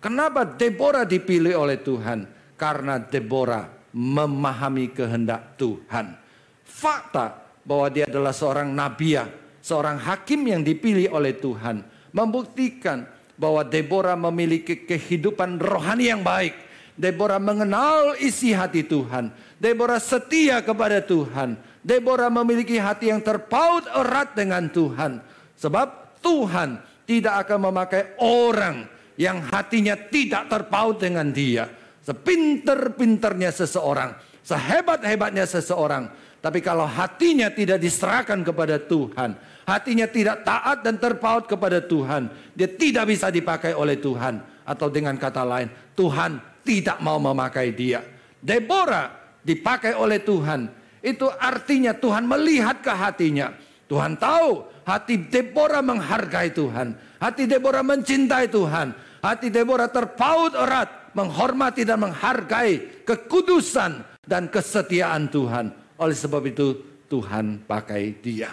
Kenapa 0.00 0.48
Deborah 0.48 1.04
dipilih 1.04 1.54
oleh 1.60 1.76
Tuhan? 1.76 2.24
Karena 2.56 2.96
Deborah 2.96 3.68
memahami 3.92 4.90
kehendak 4.96 5.60
Tuhan. 5.60 6.16
Fakta 6.64 7.46
bahwa 7.62 7.86
dia 7.92 8.08
adalah 8.08 8.32
seorang 8.32 8.72
nabiya, 8.72 9.28
seorang 9.60 10.00
hakim 10.00 10.46
yang 10.48 10.64
dipilih 10.64 11.12
oleh 11.12 11.36
Tuhan. 11.36 11.84
Membuktikan 12.16 13.04
bahwa 13.36 13.60
Deborah 13.60 14.16
memiliki 14.16 14.88
kehidupan 14.88 15.60
rohani 15.60 16.08
yang 16.08 16.24
baik. 16.24 16.65
Deborah 16.96 17.36
mengenal 17.36 18.16
isi 18.16 18.56
hati 18.56 18.80
Tuhan. 18.80 19.28
Deborah 19.60 20.00
setia 20.00 20.64
kepada 20.64 21.04
Tuhan. 21.04 21.60
Deborah 21.84 22.32
memiliki 22.32 22.80
hati 22.80 23.12
yang 23.12 23.20
terpaut 23.20 23.84
erat 23.92 24.32
dengan 24.32 24.66
Tuhan. 24.72 25.20
Sebab 25.60 26.18
Tuhan 26.24 26.80
tidak 27.04 27.46
akan 27.46 27.70
memakai 27.70 28.16
orang 28.18 28.88
yang 29.20 29.44
hatinya 29.52 29.92
tidak 29.94 30.48
terpaut 30.48 30.96
dengan 30.96 31.28
dia. 31.28 31.68
Sepinter-pinternya 32.00 33.52
seseorang. 33.52 34.16
Sehebat-hebatnya 34.40 35.44
seseorang. 35.44 36.08
Tapi 36.40 36.62
kalau 36.62 36.86
hatinya 36.86 37.50
tidak 37.50 37.82
diserahkan 37.82 38.40
kepada 38.46 38.78
Tuhan, 38.78 39.34
hatinya 39.66 40.06
tidak 40.06 40.46
taat 40.46 40.86
dan 40.86 40.94
terpaut 40.96 41.50
kepada 41.50 41.82
Tuhan, 41.82 42.30
dia 42.54 42.70
tidak 42.70 43.10
bisa 43.10 43.34
dipakai 43.34 43.74
oleh 43.74 43.98
Tuhan. 43.98 44.38
Atau 44.62 44.86
dengan 44.90 45.18
kata 45.18 45.42
lain, 45.42 45.66
Tuhan 45.98 46.38
tidak 46.66 46.98
mau 46.98 47.22
memakai 47.22 47.70
dia. 47.70 48.02
Deborah 48.42 49.38
dipakai 49.46 49.94
oleh 49.94 50.18
Tuhan. 50.18 50.66
Itu 50.98 51.30
artinya 51.30 51.94
Tuhan 51.94 52.26
melihat 52.26 52.82
ke 52.82 52.90
hatinya. 52.90 53.54
Tuhan 53.86 54.18
tahu 54.18 54.66
hati 54.82 55.30
Deborah 55.30 55.86
menghargai 55.86 56.50
Tuhan. 56.50 56.98
Hati 57.22 57.46
Deborah 57.46 57.86
mencintai 57.86 58.50
Tuhan. 58.50 58.90
Hati 59.22 59.48
Deborah 59.54 59.86
terpaut 59.86 60.58
erat 60.58 61.14
menghormati 61.14 61.86
dan 61.86 62.02
menghargai 62.02 63.06
kekudusan 63.06 64.02
dan 64.26 64.50
kesetiaan 64.50 65.30
Tuhan. 65.30 65.70
Oleh 65.96 66.16
sebab 66.18 66.42
itu 66.44 66.82
Tuhan 67.06 67.64
pakai 67.64 68.18
dia. 68.18 68.50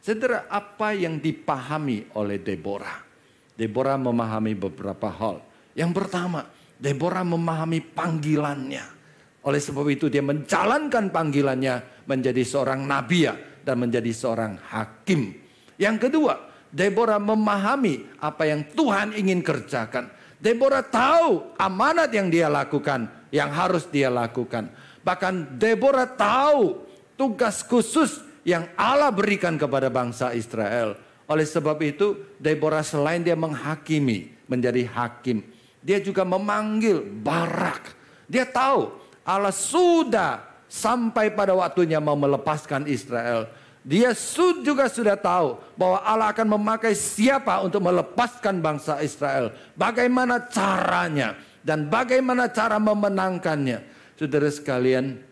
Saudara, 0.00 0.46
apa 0.46 0.94
yang 0.94 1.18
dipahami 1.18 2.14
oleh 2.14 2.38
Deborah? 2.38 3.02
Deborah 3.58 3.98
memahami 3.98 4.54
beberapa 4.54 5.10
hal. 5.10 5.42
Yang 5.74 5.92
pertama, 5.98 6.46
Deborah 6.76 7.24
memahami 7.24 7.80
panggilannya. 7.80 8.84
Oleh 9.46 9.60
sebab 9.62 9.86
itu 9.88 10.10
dia 10.10 10.20
menjalankan 10.20 11.08
panggilannya 11.08 12.04
menjadi 12.04 12.42
seorang 12.42 12.84
nabi 12.84 13.30
dan 13.62 13.76
menjadi 13.78 14.10
seorang 14.12 14.58
hakim. 14.58 15.34
Yang 15.78 16.10
kedua, 16.10 16.34
Deborah 16.70 17.22
memahami 17.22 18.20
apa 18.20 18.44
yang 18.44 18.66
Tuhan 18.74 19.14
ingin 19.14 19.40
kerjakan. 19.40 20.12
Deborah 20.36 20.84
tahu 20.84 21.56
amanat 21.56 22.12
yang 22.12 22.28
dia 22.28 22.50
lakukan, 22.52 23.08
yang 23.32 23.48
harus 23.54 23.88
dia 23.88 24.12
lakukan. 24.12 24.68
Bahkan 25.00 25.56
Deborah 25.56 26.10
tahu 26.10 26.84
tugas 27.16 27.64
khusus 27.64 28.20
yang 28.44 28.68
Allah 28.76 29.08
berikan 29.10 29.56
kepada 29.56 29.88
bangsa 29.88 30.36
Israel. 30.36 30.98
Oleh 31.26 31.46
sebab 31.48 31.78
itu, 31.82 32.36
Deborah 32.38 32.86
selain 32.86 33.24
dia 33.24 33.34
menghakimi, 33.34 34.30
menjadi 34.46 34.86
hakim, 34.86 35.42
dia 35.86 36.02
juga 36.02 36.26
memanggil 36.26 36.98
Barak. 37.22 37.94
Dia 38.26 38.42
tahu 38.42 38.90
Allah 39.22 39.54
sudah 39.54 40.42
sampai 40.66 41.30
pada 41.30 41.54
waktunya 41.54 42.02
mau 42.02 42.18
melepaskan 42.18 42.90
Israel. 42.90 43.46
Dia 43.86 44.10
juga 44.66 44.90
sudah 44.90 45.14
tahu 45.14 45.62
bahwa 45.78 46.02
Allah 46.02 46.34
akan 46.34 46.58
memakai 46.58 46.90
siapa 46.90 47.62
untuk 47.62 47.86
melepaskan 47.86 48.58
bangsa 48.58 48.98
Israel. 48.98 49.54
Bagaimana 49.78 50.42
caranya 50.50 51.38
dan 51.62 51.86
bagaimana 51.86 52.50
cara 52.50 52.82
memenangkannya. 52.82 53.94
Saudara 54.18 54.50
sekalian, 54.50 55.22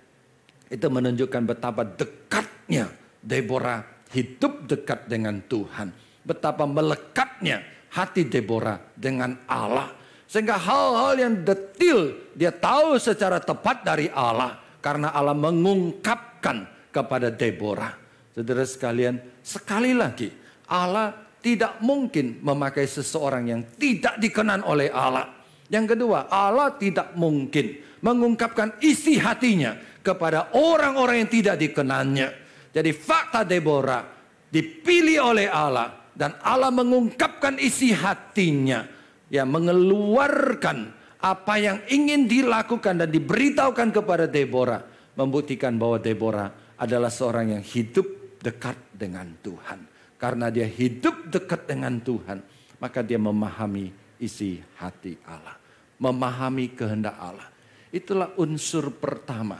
itu 0.70 0.86
menunjukkan 0.86 1.42
betapa 1.50 1.82
dekatnya 1.82 2.94
Deborah 3.18 3.82
hidup 4.14 4.70
dekat 4.70 5.10
dengan 5.10 5.42
Tuhan. 5.50 5.90
Betapa 6.22 6.62
melekatnya 6.62 7.62
hati 7.90 8.22
Deborah 8.30 8.78
dengan 8.94 9.34
Allah. 9.50 10.03
Sehingga 10.34 10.58
hal-hal 10.58 11.14
yang 11.14 11.34
detil 11.46 12.26
dia 12.34 12.50
tahu 12.50 12.98
secara 12.98 13.38
tepat 13.38 13.86
dari 13.86 14.10
Allah. 14.10 14.58
Karena 14.82 15.14
Allah 15.14 15.30
mengungkapkan 15.38 16.90
kepada 16.90 17.30
Deborah. 17.30 17.94
Saudara 18.34 18.66
sekalian, 18.66 19.22
sekali 19.46 19.94
lagi 19.94 20.34
Allah 20.66 21.14
tidak 21.38 21.78
mungkin 21.78 22.42
memakai 22.42 22.82
seseorang 22.82 23.46
yang 23.46 23.62
tidak 23.78 24.18
dikenan 24.18 24.66
oleh 24.66 24.90
Allah. 24.90 25.30
Yang 25.70 25.94
kedua, 25.94 26.26
Allah 26.26 26.74
tidak 26.82 27.14
mungkin 27.14 27.78
mengungkapkan 28.02 28.82
isi 28.82 29.22
hatinya 29.22 29.78
kepada 30.02 30.50
orang-orang 30.58 31.22
yang 31.24 31.30
tidak 31.30 31.56
dikenannya. 31.62 32.28
Jadi 32.74 32.90
fakta 32.90 33.46
Deborah 33.46 34.02
dipilih 34.50 35.30
oleh 35.30 35.46
Allah 35.46 36.10
dan 36.10 36.34
Allah 36.42 36.74
mengungkapkan 36.74 37.54
isi 37.62 37.94
hatinya. 37.94 38.93
Ya 39.34 39.42
mengeluarkan 39.42 40.94
apa 41.18 41.54
yang 41.58 41.82
ingin 41.90 42.30
dilakukan 42.30 43.02
dan 43.02 43.10
diberitahukan 43.10 43.90
kepada 43.90 44.30
Deborah. 44.30 44.86
Membuktikan 45.18 45.74
bahwa 45.74 45.98
Deborah 45.98 46.54
adalah 46.78 47.10
seorang 47.10 47.58
yang 47.58 47.64
hidup 47.66 48.38
dekat 48.38 48.78
dengan 48.94 49.34
Tuhan. 49.42 49.90
Karena 50.22 50.54
dia 50.54 50.70
hidup 50.70 51.34
dekat 51.34 51.66
dengan 51.66 51.98
Tuhan. 51.98 52.38
Maka 52.78 53.02
dia 53.02 53.18
memahami 53.18 53.90
isi 54.22 54.62
hati 54.78 55.18
Allah. 55.26 55.58
Memahami 55.98 56.70
kehendak 56.70 57.18
Allah. 57.18 57.50
Itulah 57.90 58.38
unsur 58.38 58.94
pertama 58.94 59.58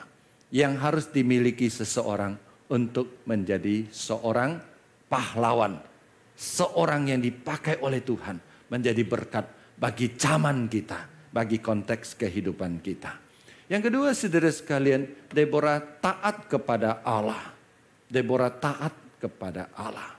yang 0.55 0.79
harus 0.79 1.11
dimiliki 1.11 1.67
seseorang 1.67 2.39
untuk 2.71 3.27
menjadi 3.27 3.91
seorang 3.91 4.55
pahlawan. 5.11 5.83
Seorang 6.39 7.11
yang 7.11 7.19
dipakai 7.19 7.83
oleh 7.83 8.07
Tuhan 8.07 8.39
menjadi 8.71 9.03
berkat 9.03 9.64
bagi 9.75 10.15
zaman 10.15 10.71
kita, 10.71 11.31
bagi 11.31 11.59
konteks 11.59 12.19
kehidupan 12.19 12.81
kita. 12.81 13.19
Yang 13.69 13.83
kedua, 13.91 14.09
saudara 14.13 14.51
sekalian, 14.53 15.03
Deborah 15.31 15.81
taat 15.81 16.47
kepada 16.47 17.01
Allah. 17.03 17.53
Deborah 18.07 18.53
taat 18.53 18.93
kepada 19.19 19.73
Allah. 19.75 20.15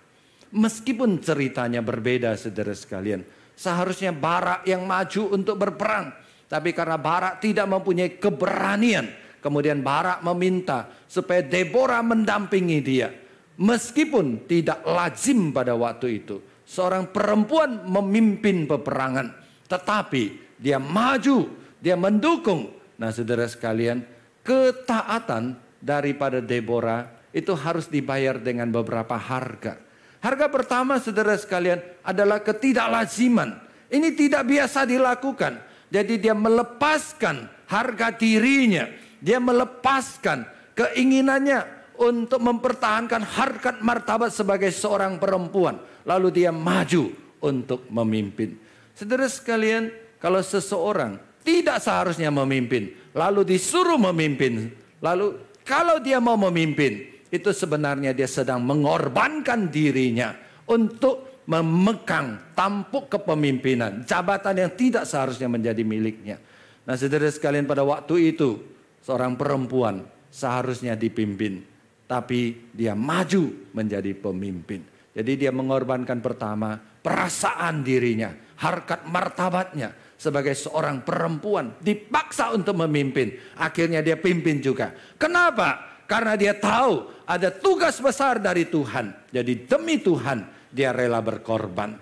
Meskipun 0.55 1.21
ceritanya 1.21 1.79
berbeda, 1.83 2.33
saudara 2.35 2.73
sekalian, 2.73 3.21
seharusnya 3.53 4.15
Barak 4.15 4.65
yang 4.65 4.83
maju 4.83 5.35
untuk 5.35 5.55
berperang, 5.61 6.15
tapi 6.49 6.73
karena 6.73 6.97
Barak 6.97 7.43
tidak 7.43 7.69
mempunyai 7.69 8.17
keberanian, 8.17 9.25
Kemudian 9.45 9.85
Barak 9.85 10.25
meminta 10.25 10.89
supaya 11.05 11.45
Deborah 11.45 12.01
mendampingi 12.01 12.81
dia. 12.81 13.13
Meskipun 13.61 14.49
tidak 14.49 14.81
lazim 14.81 15.53
pada 15.53 15.77
waktu 15.77 16.25
itu. 16.25 16.41
Seorang 16.65 17.13
perempuan 17.13 17.85
memimpin 17.85 18.65
peperangan. 18.65 19.44
Tetapi 19.65 20.55
dia 20.59 20.77
maju, 20.77 21.49
dia 21.81 21.97
mendukung. 21.97 22.71
Nah 22.95 23.11
saudara 23.11 23.45
sekalian, 23.49 24.05
ketaatan 24.45 25.57
daripada 25.81 26.39
Deborah 26.39 27.09
itu 27.35 27.51
harus 27.53 27.89
dibayar 27.91 28.39
dengan 28.39 28.71
beberapa 28.71 29.17
harga. 29.19 29.81
Harga 30.23 30.47
pertama 30.49 30.97
saudara 30.97 31.35
sekalian 31.37 31.83
adalah 32.01 32.41
ketidaklaziman. 32.41 33.61
Ini 33.91 34.15
tidak 34.17 34.47
biasa 34.47 34.87
dilakukan. 34.89 35.61
Jadi 35.93 36.17
dia 36.17 36.33
melepaskan 36.33 37.69
harga 37.69 38.09
dirinya 38.13 38.89
dia 39.25 39.41
melepaskan 39.41 40.45
keinginannya 40.77 41.65
untuk 41.97 42.43
mempertahankan 42.45 43.25
harkat 43.25 43.81
martabat 43.81 44.29
sebagai 44.29 44.69
seorang 44.69 45.17
perempuan. 45.17 45.81
Lalu 46.05 46.43
dia 46.43 46.51
maju 46.53 47.09
untuk 47.41 47.89
memimpin. 47.89 48.53
Saudara 48.95 49.27
sekalian, 49.27 49.91
kalau 50.23 50.39
seseorang 50.39 51.19
tidak 51.43 51.83
seharusnya 51.83 52.31
memimpin, 52.31 52.95
lalu 53.11 53.43
disuruh 53.43 53.99
memimpin, 53.99 54.71
lalu 55.03 55.35
kalau 55.67 55.99
dia 55.99 56.23
mau 56.23 56.39
memimpin, 56.39 57.11
itu 57.27 57.51
sebenarnya 57.51 58.15
dia 58.15 58.25
sedang 58.25 58.63
mengorbankan 58.63 59.67
dirinya 59.67 60.31
untuk 60.65 61.43
memegang 61.45 62.55
tampuk 62.57 63.11
kepemimpinan, 63.11 64.07
jabatan 64.07 64.65
yang 64.65 64.71
tidak 64.73 65.05
seharusnya 65.05 65.51
menjadi 65.51 65.83
miliknya. 65.85 66.41
Nah, 66.87 66.95
saudara 66.97 67.29
sekalian 67.29 67.67
pada 67.67 67.85
waktu 67.85 68.33
itu 68.33 68.61
seorang 69.03 69.37
perempuan 69.37 70.07
seharusnya 70.33 70.97
dipimpin, 70.97 71.61
tapi 72.09 72.71
dia 72.73 72.97
maju 72.97 73.51
menjadi 73.75 74.15
pemimpin. 74.17 74.81
Jadi 75.15 75.31
dia 75.45 75.51
mengorbankan 75.53 76.19
pertama 76.19 76.77
perasaan 76.77 77.85
dirinya, 77.85 78.33
harkat 78.59 79.03
martabatnya 79.07 79.91
sebagai 80.15 80.55
seorang 80.55 81.03
perempuan 81.03 81.75
dipaksa 81.79 82.55
untuk 82.55 82.79
memimpin. 82.87 83.35
Akhirnya 83.59 83.99
dia 83.99 84.15
pimpin 84.15 84.63
juga. 84.63 84.95
Kenapa? 85.19 86.01
Karena 86.05 86.37
dia 86.37 86.55
tahu 86.55 87.25
ada 87.25 87.49
tugas 87.51 87.97
besar 87.99 88.39
dari 88.39 88.69
Tuhan. 88.69 89.33
Jadi 89.33 89.65
demi 89.65 89.99
Tuhan 89.99 90.69
dia 90.71 90.95
rela 90.95 91.19
berkorban. 91.19 91.97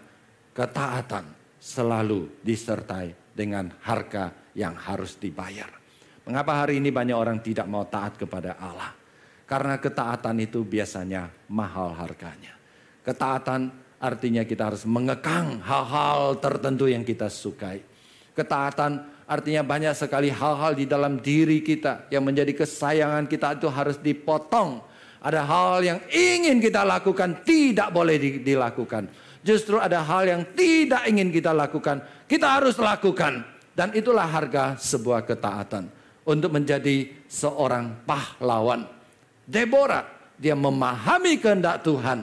Ketaatan 0.53 1.57
selalu 1.57 2.45
disertai 2.45 3.33
dengan 3.33 3.73
harga 3.81 4.29
yang 4.53 4.77
harus 4.77 5.17
dibayar. 5.17 5.65
Mengapa 6.23 6.63
hari 6.63 6.77
ini 6.77 6.93
banyak 6.93 7.17
orang 7.17 7.41
tidak 7.41 7.65
mau 7.65 7.89
taat 7.89 8.15
kepada 8.21 8.61
Allah? 8.61 8.93
Karena 9.43 9.81
ketaatan 9.81 10.39
itu 10.39 10.61
biasanya 10.61 11.27
mahal 11.49 11.91
harganya. 11.97 12.53
Ketaatan 13.03 13.82
artinya 14.03 14.43
kita 14.43 14.75
harus 14.75 14.83
mengekang 14.83 15.63
hal-hal 15.63 16.35
tertentu 16.43 16.91
yang 16.91 17.07
kita 17.07 17.31
sukai. 17.31 17.79
Ketaatan 18.35 19.23
artinya 19.23 19.63
banyak 19.63 19.95
sekali 19.95 20.27
hal-hal 20.27 20.75
di 20.75 20.83
dalam 20.83 21.23
diri 21.23 21.63
kita 21.63 22.11
yang 22.11 22.27
menjadi 22.27 22.51
kesayangan 22.51 23.31
kita 23.31 23.55
itu 23.55 23.71
harus 23.71 23.95
dipotong 24.03 24.83
ada 25.23 25.47
hal 25.47 25.79
yang 25.79 25.99
ingin 26.11 26.59
kita 26.59 26.83
lakukan 26.83 27.47
tidak 27.47 27.95
boleh 27.95 28.19
dilakukan. 28.43 29.07
Justru 29.39 29.79
ada 29.79 30.03
hal 30.03 30.27
yang 30.27 30.41
tidak 30.51 31.07
ingin 31.07 31.31
kita 31.31 31.55
lakukan, 31.55 32.03
kita 32.27 32.59
harus 32.59 32.75
lakukan. 32.75 33.47
Dan 33.73 33.89
itulah 33.95 34.27
harga 34.27 34.77
sebuah 34.77 35.25
ketaatan 35.25 35.89
untuk 36.27 36.53
menjadi 36.53 37.09
seorang 37.25 38.05
pahlawan. 38.05 38.85
Deborah, 39.47 40.05
dia 40.37 40.53
memahami 40.53 41.39
kehendak 41.41 41.81
Tuhan. 41.81 42.21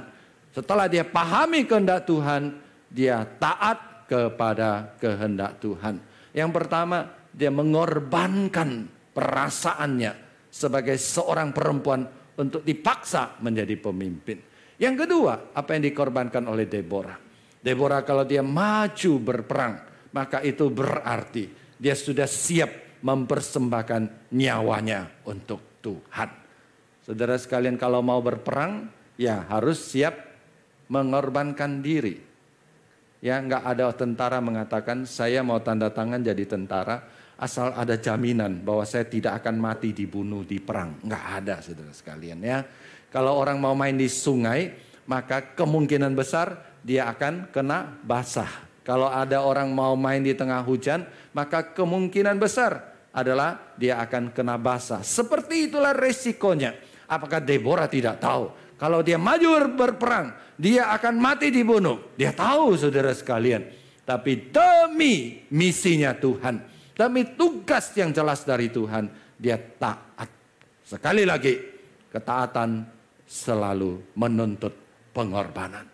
Setelah 0.51 0.91
dia 0.91 1.07
pahami 1.07 1.63
kehendak 1.67 2.11
Tuhan, 2.11 2.59
dia 2.91 3.23
taat 3.39 4.07
kepada 4.11 4.99
kehendak 4.99 5.63
Tuhan. 5.63 6.03
Yang 6.35 6.51
pertama, 6.51 7.07
dia 7.31 7.55
mengorbankan 7.55 8.91
perasaannya 9.15 10.13
sebagai 10.51 10.99
seorang 10.99 11.55
perempuan 11.55 12.03
untuk 12.35 12.67
dipaksa 12.67 13.39
menjadi 13.39 13.79
pemimpin. 13.79 14.43
Yang 14.81 15.07
kedua, 15.07 15.55
apa 15.55 15.77
yang 15.79 15.87
dikorbankan 15.87 16.49
oleh 16.51 16.67
Deborah. 16.67 17.19
Deborah 17.61 18.03
kalau 18.03 18.25
dia 18.27 18.41
maju 18.43 19.13
berperang, 19.21 19.75
maka 20.11 20.43
itu 20.43 20.67
berarti 20.73 21.53
dia 21.79 21.95
sudah 21.95 22.27
siap 22.27 22.99
mempersembahkan 23.05 24.33
nyawanya 24.35 25.25
untuk 25.29 25.79
Tuhan. 25.85 26.31
Saudara 27.05 27.37
sekalian 27.37 27.77
kalau 27.77 28.01
mau 28.01 28.19
berperang, 28.25 28.89
ya 29.21 29.45
harus 29.49 29.81
siap 29.81 30.30
mengorbankan 30.91 31.81
diri. 31.81 32.19
Ya 33.23 33.39
nggak 33.39 33.63
ada 33.63 33.95
tentara 33.95 34.43
mengatakan 34.43 35.07
saya 35.07 35.41
mau 35.47 35.63
tanda 35.63 35.89
tangan 35.89 36.19
jadi 36.21 36.45
tentara, 36.45 37.07
asal 37.39 37.73
ada 37.73 37.95
jaminan 37.97 38.61
bahwa 38.61 38.83
saya 38.85 39.07
tidak 39.07 39.41
akan 39.45 39.57
mati 39.57 39.95
dibunuh 39.95 40.43
di 40.43 40.59
perang. 40.59 40.99
Enggak 41.07 41.25
ada 41.41 41.55
saudara 41.63 41.95
sekalian 41.95 42.43
ya. 42.43 42.67
Kalau 43.09 43.39
orang 43.39 43.61
mau 43.63 43.73
main 43.77 43.95
di 43.95 44.09
sungai, 44.11 44.75
maka 45.07 45.55
kemungkinan 45.55 46.13
besar 46.13 46.79
dia 46.83 47.07
akan 47.13 47.49
kena 47.53 47.99
basah. 48.03 48.49
Kalau 48.81 49.07
ada 49.13 49.45
orang 49.45 49.69
mau 49.71 49.93
main 49.95 50.25
di 50.25 50.33
tengah 50.33 50.65
hujan, 50.65 51.05
maka 51.37 51.63
kemungkinan 51.77 52.41
besar 52.41 52.91
adalah 53.13 53.77
dia 53.77 54.01
akan 54.01 54.33
kena 54.33 54.57
basah. 54.57 55.05
Seperti 55.05 55.69
itulah 55.69 55.93
resikonya. 55.93 56.73
Apakah 57.11 57.43
Deborah 57.43 57.91
tidak 57.91 58.23
tahu? 58.23 58.55
Kalau 58.81 59.05
dia 59.05 59.21
maju 59.21 59.77
berperang, 59.77 60.33
dia 60.57 60.89
akan 60.97 61.21
mati 61.21 61.53
dibunuh. 61.53 62.17
Dia 62.17 62.33
tahu 62.33 62.81
saudara 62.81 63.13
sekalian. 63.13 63.69
Tapi 64.09 64.49
demi 64.49 65.45
misinya 65.53 66.17
Tuhan, 66.17 66.65
Demi 67.01 67.25
tugas 67.33 67.97
yang 67.97 68.13
jelas 68.13 68.45
dari 68.45 68.69
Tuhan, 68.69 69.09
dia 69.41 69.57
taat. 69.57 70.29
Sekali 70.85 71.25
lagi, 71.25 71.57
ketaatan 72.13 72.85
selalu 73.25 74.13
menuntut 74.21 74.77
pengorbanan. 75.17 75.89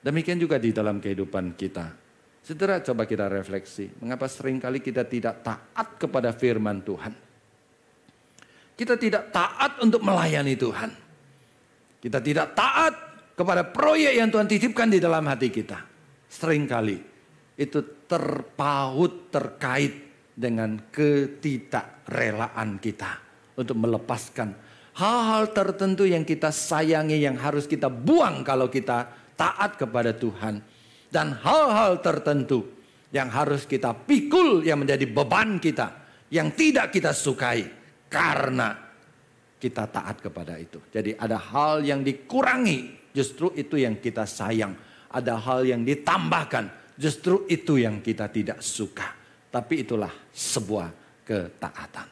Demikian 0.00 0.40
juga 0.40 0.56
di 0.56 0.72
dalam 0.72 0.96
kehidupan 0.96 1.52
kita. 1.60 1.92
Saudara 2.40 2.80
coba 2.80 3.04
kita 3.04 3.28
refleksi, 3.28 3.92
mengapa 4.00 4.24
sering 4.24 4.56
kali 4.56 4.80
kita 4.80 5.04
tidak 5.04 5.44
taat 5.44 6.00
kepada 6.00 6.32
firman 6.32 6.80
Tuhan. 6.80 7.12
Kita 8.80 8.96
tidak 8.96 9.28
taat 9.28 9.76
untuk 9.84 10.00
melayani 10.00 10.56
Tuhan. 10.56 11.03
Kita 12.04 12.20
tidak 12.20 12.52
taat 12.52 12.92
kepada 13.32 13.64
proyek 13.64 14.12
yang 14.12 14.28
Tuhan 14.28 14.44
titipkan 14.44 14.92
di 14.92 15.00
dalam 15.00 15.24
hati 15.24 15.48
kita. 15.48 15.80
Seringkali 16.28 17.00
itu 17.56 17.80
terpaut 18.04 19.32
terkait 19.32 20.04
dengan 20.36 20.76
ketidakrelaan 20.92 22.76
kita 22.76 23.10
untuk 23.56 23.78
melepaskan 23.80 24.52
hal-hal 24.98 25.54
tertentu 25.54 26.04
yang 26.04 26.26
kita 26.26 26.50
sayangi 26.50 27.22
yang 27.22 27.38
harus 27.38 27.64
kita 27.70 27.86
buang 27.86 28.42
kalau 28.42 28.66
kita 28.66 29.06
taat 29.38 29.78
kepada 29.78 30.10
Tuhan 30.12 30.58
dan 31.10 31.38
hal-hal 31.38 32.02
tertentu 32.02 32.66
yang 33.14 33.30
harus 33.30 33.62
kita 33.64 33.94
pikul 33.94 34.66
yang 34.66 34.82
menjadi 34.82 35.06
beban 35.06 35.62
kita 35.62 36.02
yang 36.34 36.50
tidak 36.50 36.90
kita 36.90 37.14
sukai 37.14 37.62
karena 38.10 38.83
kita 39.64 39.88
taat 39.88 40.20
kepada 40.20 40.60
itu. 40.60 40.76
Jadi 40.92 41.16
ada 41.16 41.40
hal 41.40 41.80
yang 41.80 42.04
dikurangi, 42.04 43.08
justru 43.16 43.48
itu 43.56 43.80
yang 43.80 43.96
kita 43.96 44.28
sayang. 44.28 44.76
Ada 45.08 45.40
hal 45.40 45.64
yang 45.64 45.80
ditambahkan, 45.80 46.92
justru 47.00 47.48
itu 47.48 47.80
yang 47.80 48.04
kita 48.04 48.28
tidak 48.28 48.60
suka. 48.60 49.16
Tapi 49.48 49.88
itulah 49.88 50.12
sebuah 50.36 50.92
ketaatan. 51.24 52.08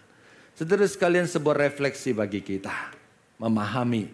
Saudara 0.56 0.88
sekalian 0.88 1.28
sebuah 1.28 1.68
refleksi 1.68 2.16
bagi 2.16 2.40
kita. 2.40 2.96
Memahami 3.42 4.06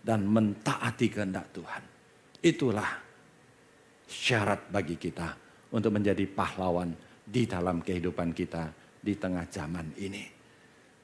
dan 0.00 0.24
mentaati 0.24 1.12
kehendak 1.12 1.52
Tuhan. 1.52 1.82
Itulah 2.40 2.88
syarat 4.08 4.72
bagi 4.72 4.96
kita 4.96 5.36
untuk 5.70 5.92
menjadi 5.92 6.24
pahlawan 6.24 6.96
di 7.20 7.44
dalam 7.44 7.84
kehidupan 7.84 8.32
kita 8.32 8.72
di 8.96 9.12
tengah 9.20 9.44
zaman 9.52 9.92
ini. 10.00 10.31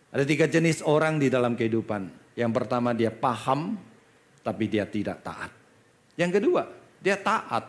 Ada 0.08 0.24
tiga 0.24 0.48
jenis 0.48 0.80
orang 0.84 1.20
di 1.20 1.28
dalam 1.28 1.52
kehidupan. 1.52 2.32
Yang 2.38 2.52
pertama 2.54 2.96
dia 2.96 3.12
paham 3.12 3.76
tapi 4.40 4.64
dia 4.70 4.88
tidak 4.88 5.20
taat. 5.20 5.52
Yang 6.16 6.40
kedua 6.40 6.62
dia 6.98 7.16
taat 7.20 7.64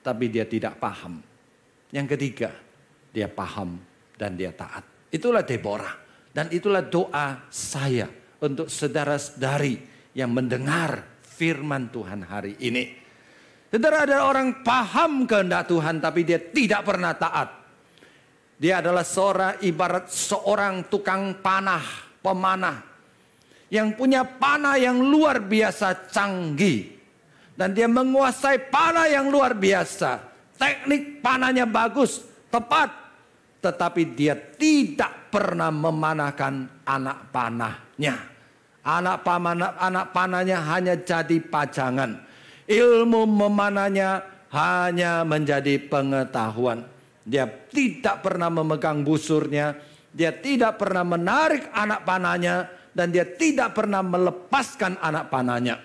tapi 0.00 0.30
dia 0.30 0.46
tidak 0.46 0.78
paham. 0.78 1.18
Yang 1.90 2.06
ketiga 2.16 2.50
dia 3.10 3.26
paham 3.26 3.80
dan 4.14 4.38
dia 4.38 4.54
taat. 4.54 4.86
Itulah 5.10 5.42
Deborah 5.42 5.94
dan 6.30 6.46
itulah 6.54 6.86
doa 6.86 7.50
saya 7.50 8.06
untuk 8.38 8.70
saudara-saudari 8.70 9.82
yang 10.14 10.30
mendengar 10.30 11.20
firman 11.26 11.90
Tuhan 11.90 12.22
hari 12.22 12.54
ini. 12.62 13.00
Saudara 13.70 14.02
ada 14.02 14.26
orang 14.26 14.66
paham 14.66 15.26
kehendak 15.26 15.70
Tuhan 15.70 16.02
tapi 16.02 16.26
dia 16.26 16.38
tidak 16.38 16.86
pernah 16.86 17.14
taat. 17.14 17.59
Dia 18.60 18.84
adalah 18.84 19.08
seorang 19.08 19.56
ibarat 19.64 20.12
seorang 20.12 20.84
tukang 20.92 21.40
panah, 21.40 21.80
pemanah 22.20 22.90
yang 23.72 23.94
punya 23.94 24.26
panah 24.26 24.76
yang 24.76 25.00
luar 25.00 25.40
biasa 25.40 26.10
canggih 26.10 27.00
dan 27.54 27.70
dia 27.72 27.86
menguasai 27.86 28.68
panah 28.68 29.06
yang 29.06 29.30
luar 29.30 29.54
biasa. 29.54 30.28
Teknik 30.58 31.24
panahnya 31.24 31.64
bagus, 31.64 32.20
tepat, 32.52 32.92
tetapi 33.64 34.12
dia 34.12 34.36
tidak 34.36 35.32
pernah 35.32 35.72
memanahkan 35.72 36.84
anak 36.84 37.32
panahnya. 37.32 38.16
Anak 38.84 39.24
panah, 39.24 39.72
anak 39.80 40.06
panahnya 40.12 40.58
hanya 40.68 41.00
jadi 41.00 41.40
pajangan. 41.40 42.20
Ilmu 42.68 43.24
memanahnya 43.24 44.20
hanya 44.52 45.22
menjadi 45.22 45.78
pengetahuan. 45.86 46.89
Dia 47.24 47.46
tidak 47.46 48.24
pernah 48.24 48.48
memegang 48.48 49.04
busurnya, 49.04 49.76
dia 50.10 50.32
tidak 50.32 50.80
pernah 50.80 51.04
menarik 51.04 51.68
anak 51.70 52.02
panahnya, 52.02 52.66
dan 52.90 53.14
dia 53.14 53.24
tidak 53.24 53.76
pernah 53.76 54.02
melepaskan 54.02 54.98
anak 54.98 55.30
panahnya. 55.30 55.78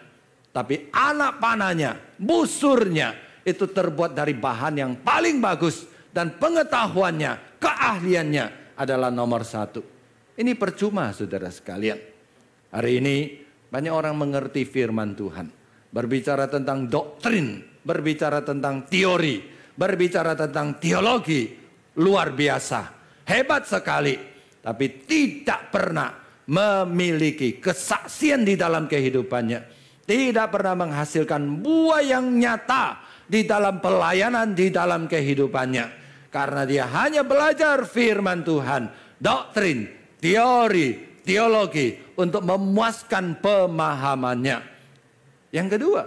Tapi 0.49 0.89
anak 0.95 1.37
panahnya, 1.43 1.99
busurnya 2.15 3.13
itu 3.43 3.67
terbuat 3.69 4.15
dari 4.15 4.33
bahan 4.33 4.75
yang 4.79 4.91
paling 5.03 5.37
bagus 5.43 5.85
dan 6.15 6.39
pengetahuannya, 6.39 7.59
keahliannya 7.59 8.45
adalah 8.79 9.11
nomor 9.11 9.43
satu. 9.43 9.83
Ini 10.35 10.55
percuma 10.55 11.11
saudara 11.11 11.51
sekalian. 11.51 11.99
Hari 12.71 12.91
ini 12.99 13.15
banyak 13.67 13.93
orang 13.93 14.15
mengerti 14.15 14.63
firman 14.63 15.15
Tuhan. 15.15 15.47
Berbicara 15.91 16.51
tentang 16.51 16.91
doktrin, 16.91 17.63
berbicara 17.83 18.43
tentang 18.43 18.83
teori, 18.87 19.54
berbicara 19.75 20.33
tentang 20.33 20.79
teologi. 20.79 21.51
Luar 21.95 22.35
biasa, 22.35 22.91
hebat 23.27 23.63
sekali. 23.67 24.15
Tapi 24.59 25.05
tidak 25.05 25.71
pernah 25.71 26.11
memiliki 26.49 27.61
kesaksian 27.61 28.43
di 28.43 28.57
dalam 28.57 28.89
kehidupannya. 28.89 29.59
Tidak 30.05 30.47
pernah 30.49 30.75
menghasilkan 30.75 31.61
buah 31.61 32.01
yang 32.01 32.35
nyata 32.35 33.01
di 33.25 33.45
dalam 33.45 33.81
pelayanan, 33.81 34.53
di 34.53 34.67
dalam 34.69 35.05
kehidupannya. 35.05 36.03
Karena 36.29 36.67
dia 36.67 36.85
hanya 36.91 37.23
belajar 37.23 37.87
firman 37.87 38.43
Tuhan, 38.43 38.91
doktrin, 39.17 39.87
teori, 40.19 41.21
teologi 41.23 41.95
untuk 42.19 42.43
memuaskan 42.45 43.39
pemahamannya. 43.39 44.57
Yang 45.55 45.67
kedua, 45.79 46.01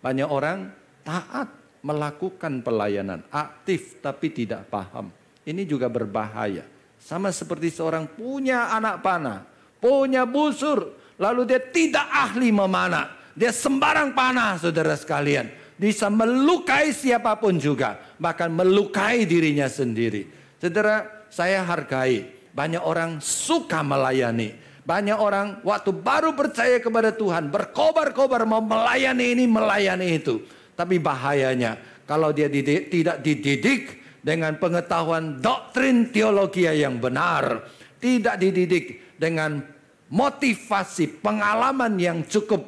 banyak 0.00 0.28
orang 0.30 0.70
taat 1.02 1.61
melakukan 1.82 2.62
pelayanan, 2.62 3.26
aktif 3.28 3.98
tapi 3.98 4.30
tidak 4.30 4.70
paham. 4.70 5.10
Ini 5.42 5.66
juga 5.66 5.90
berbahaya. 5.90 6.62
Sama 7.02 7.34
seperti 7.34 7.74
seorang 7.74 8.06
punya 8.06 8.70
anak 8.70 9.02
panah, 9.02 9.42
punya 9.82 10.22
busur, 10.22 10.94
lalu 11.18 11.42
dia 11.50 11.58
tidak 11.58 12.06
ahli 12.06 12.54
memanah. 12.54 13.18
Dia 13.34 13.50
sembarang 13.50 14.14
panah 14.14 14.62
saudara 14.62 14.94
sekalian. 14.94 15.50
Bisa 15.74 16.06
melukai 16.06 16.94
siapa 16.94 17.34
pun 17.34 17.58
juga. 17.58 17.98
Bahkan 18.14 18.54
melukai 18.54 19.26
dirinya 19.26 19.66
sendiri. 19.66 20.30
Saudara 20.62 21.26
saya 21.26 21.66
hargai. 21.66 22.28
Banyak 22.52 22.84
orang 22.84 23.18
suka 23.18 23.82
melayani. 23.82 24.54
Banyak 24.84 25.18
orang 25.18 25.58
waktu 25.66 25.90
baru 25.90 26.36
percaya 26.36 26.78
kepada 26.78 27.10
Tuhan. 27.10 27.48
Berkobar-kobar 27.50 28.44
mau 28.46 28.60
melayani 28.62 29.34
ini 29.34 29.44
melayani 29.48 30.22
itu. 30.22 30.44
Tapi 30.72 30.96
bahayanya 30.98 31.76
kalau 32.08 32.34
dia 32.34 32.50
didik, 32.50 32.90
tidak 32.90 33.24
dididik 33.24 33.82
dengan 34.22 34.56
pengetahuan 34.56 35.42
doktrin 35.42 36.12
teologi 36.12 36.66
yang 36.66 36.98
benar. 37.02 37.66
Tidak 38.02 38.34
dididik 38.34 39.14
dengan 39.14 39.62
motivasi 40.10 41.22
pengalaman 41.22 41.94
yang 41.96 42.26
cukup 42.26 42.66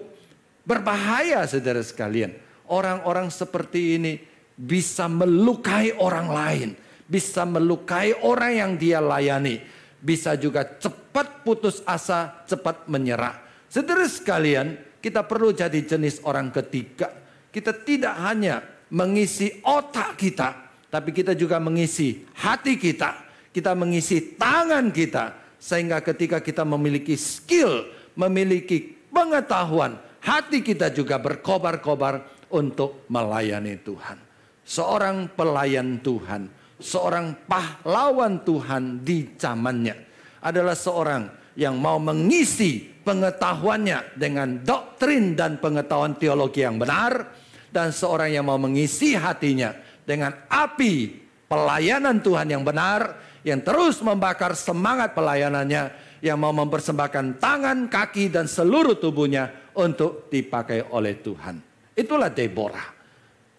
berbahaya 0.65 1.45
saudara 1.45 1.83
sekalian. 1.85 2.33
Orang-orang 2.71 3.29
seperti 3.29 4.01
ini 4.01 4.13
bisa 4.57 5.11
melukai 5.11 5.93
orang 5.99 6.29
lain, 6.31 6.69
bisa 7.05 7.45
melukai 7.45 8.17
orang 8.25 8.53
yang 8.55 8.73
dia 8.81 9.03
layani, 9.03 9.61
bisa 10.01 10.39
juga 10.41 10.65
cepat 10.65 11.45
putus 11.45 11.85
asa, 11.85 12.47
cepat 12.49 12.89
menyerah. 12.89 13.43
Saudara 13.69 14.07
sekalian, 14.09 14.79
kita 15.03 15.27
perlu 15.27 15.53
jadi 15.53 15.77
jenis 15.85 16.25
orang 16.25 16.49
ketiga. 16.55 17.24
Kita 17.55 17.71
tidak 17.71 18.19
hanya 18.19 18.67
mengisi 18.91 19.63
otak 19.63 20.19
kita, 20.19 20.75
tapi 20.91 21.15
kita 21.15 21.39
juga 21.39 21.63
mengisi 21.63 22.27
hati 22.35 22.75
kita, 22.75 23.31
kita 23.55 23.79
mengisi 23.79 24.35
tangan 24.35 24.91
kita, 24.91 25.55
sehingga 25.63 26.03
ketika 26.03 26.43
kita 26.43 26.67
memiliki 26.67 27.15
skill, 27.15 27.87
memiliki 28.19 28.99
pengetahuan, 29.07 29.95
hati 30.19 30.67
kita 30.67 30.91
juga 30.91 31.23
berkobar-kobar 31.23 32.27
untuk 32.51 33.07
melayani 33.07 33.79
Tuhan. 33.79 34.19
Seorang 34.67 35.31
pelayan 35.39 36.03
Tuhan, 36.03 36.51
seorang 36.83 37.47
pahlawan 37.47 38.43
Tuhan 38.43 39.07
di 39.07 39.31
zamannya 39.39 39.95
adalah 40.43 40.75
seorang 40.75 41.31
yang 41.55 41.79
mau 41.79 42.03
mengisi 42.03 42.83
pengetahuannya 42.83 44.19
dengan 44.19 44.59
doktrin 44.67 45.39
dan 45.39 45.63
pengetahuan 45.63 46.19
teologi 46.19 46.67
yang 46.67 46.83
benar 46.83 47.44
dan 47.75 47.91
seorang 47.91 48.31
yang 48.31 48.47
mau 48.47 48.55
mengisi 48.55 49.19
hatinya 49.19 49.75
dengan 50.07 50.31
api 50.47 51.19
pelayanan 51.51 52.23
Tuhan 52.23 52.47
yang 52.47 52.63
benar 52.63 53.19
yang 53.43 53.59
terus 53.61 53.99
membakar 53.99 54.55
semangat 54.55 55.13
pelayanannya 55.13 55.91
yang 56.25 56.41
mau 56.41 56.55
mempersembahkan 56.57 57.37
tangan, 57.37 57.91
kaki 57.93 58.33
dan 58.33 58.49
seluruh 58.49 58.97
tubuhnya 58.97 59.69
untuk 59.77 60.33
dipakai 60.33 60.87
oleh 60.89 61.21
Tuhan. 61.21 61.61
Itulah 61.93 62.33
Deborah. 62.33 62.89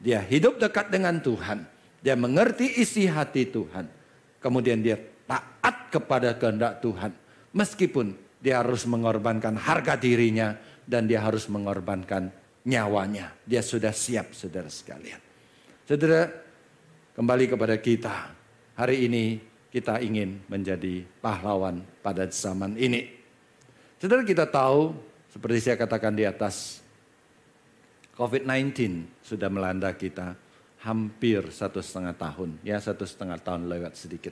Dia 0.02 0.26
hidup 0.26 0.58
dekat 0.58 0.90
dengan 0.90 1.22
Tuhan. 1.22 1.62
Dia 2.02 2.18
mengerti 2.18 2.82
isi 2.82 3.06
hati 3.06 3.46
Tuhan. 3.46 3.86
Kemudian 4.42 4.82
dia 4.82 4.98
taat 5.30 5.94
kepada 5.94 6.34
kehendak 6.34 6.82
Tuhan. 6.82 7.14
Meskipun 7.54 8.18
dia 8.42 8.66
harus 8.66 8.90
mengorbankan 8.90 9.54
harga 9.62 9.94
dirinya 9.94 10.58
dan 10.90 11.06
dia 11.06 11.22
harus 11.22 11.46
mengorbankan 11.46 12.34
nyawanya. 12.66 13.32
Dia 13.46 13.62
sudah 13.62 13.94
siap 13.94 14.34
saudara 14.34 14.68
sekalian. 14.68 15.22
Saudara, 15.86 16.28
kembali 17.14 17.46
kepada 17.46 17.78
kita. 17.78 18.34
Hari 18.76 19.08
ini 19.08 19.40
kita 19.70 20.02
ingin 20.02 20.44
menjadi 20.50 21.06
pahlawan 21.22 21.86
pada 22.02 22.28
zaman 22.28 22.76
ini. 22.76 23.08
Saudara 24.02 24.26
kita 24.28 24.44
tahu, 24.50 24.92
seperti 25.32 25.72
saya 25.72 25.78
katakan 25.80 26.12
di 26.12 26.28
atas, 26.28 26.84
COVID-19 28.16 28.72
sudah 29.24 29.48
melanda 29.52 29.92
kita 29.92 30.36
hampir 30.84 31.52
satu 31.52 31.84
setengah 31.84 32.16
tahun, 32.16 32.60
ya 32.64 32.80
satu 32.80 33.04
setengah 33.04 33.40
tahun 33.40 33.68
lewat 33.68 33.94
sedikit. 34.00 34.32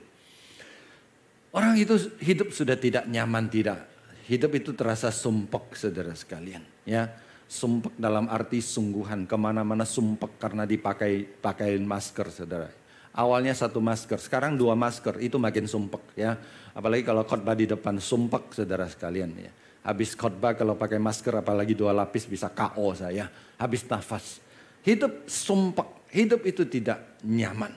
Orang 1.54 1.78
itu 1.78 1.94
hidup 2.18 2.50
sudah 2.50 2.74
tidak 2.74 3.06
nyaman, 3.06 3.46
tidak. 3.46 3.86
Hidup 4.24 4.56
itu 4.56 4.72
terasa 4.72 5.12
sumpek, 5.12 5.76
saudara 5.76 6.16
sekalian. 6.16 6.64
Ya, 6.82 7.12
sumpek 7.48 7.94
dalam 8.00 8.26
arti 8.26 8.58
sungguhan, 8.58 9.28
ke 9.28 9.36
mana-mana 9.36 9.86
sumpek 9.86 10.40
karena 10.40 10.64
dipakai 10.64 11.24
pakaiin 11.40 11.84
masker, 11.84 12.28
saudara. 12.32 12.68
Awalnya 13.14 13.54
satu 13.54 13.78
masker, 13.78 14.18
sekarang 14.18 14.58
dua 14.58 14.74
masker, 14.74 15.22
itu 15.22 15.38
makin 15.38 15.70
sumpek 15.70 16.18
ya. 16.18 16.34
Apalagi 16.74 17.06
kalau 17.06 17.22
khotbah 17.22 17.54
di 17.54 17.70
depan 17.70 18.02
sumpek, 18.02 18.50
saudara 18.50 18.90
sekalian 18.90 19.30
ya. 19.38 19.52
Habis 19.84 20.16
khotbah 20.16 20.56
kalau 20.56 20.74
pakai 20.74 20.96
masker 20.96 21.44
apalagi 21.44 21.76
dua 21.76 21.92
lapis 21.92 22.24
bisa 22.24 22.48
KO 22.50 22.96
saya. 22.96 23.28
Habis 23.60 23.84
nafas. 23.84 24.40
Hidup 24.80 25.28
sumpah, 25.28 26.08
hidup 26.10 26.42
itu 26.48 26.64
tidak 26.66 27.20
nyaman. 27.22 27.70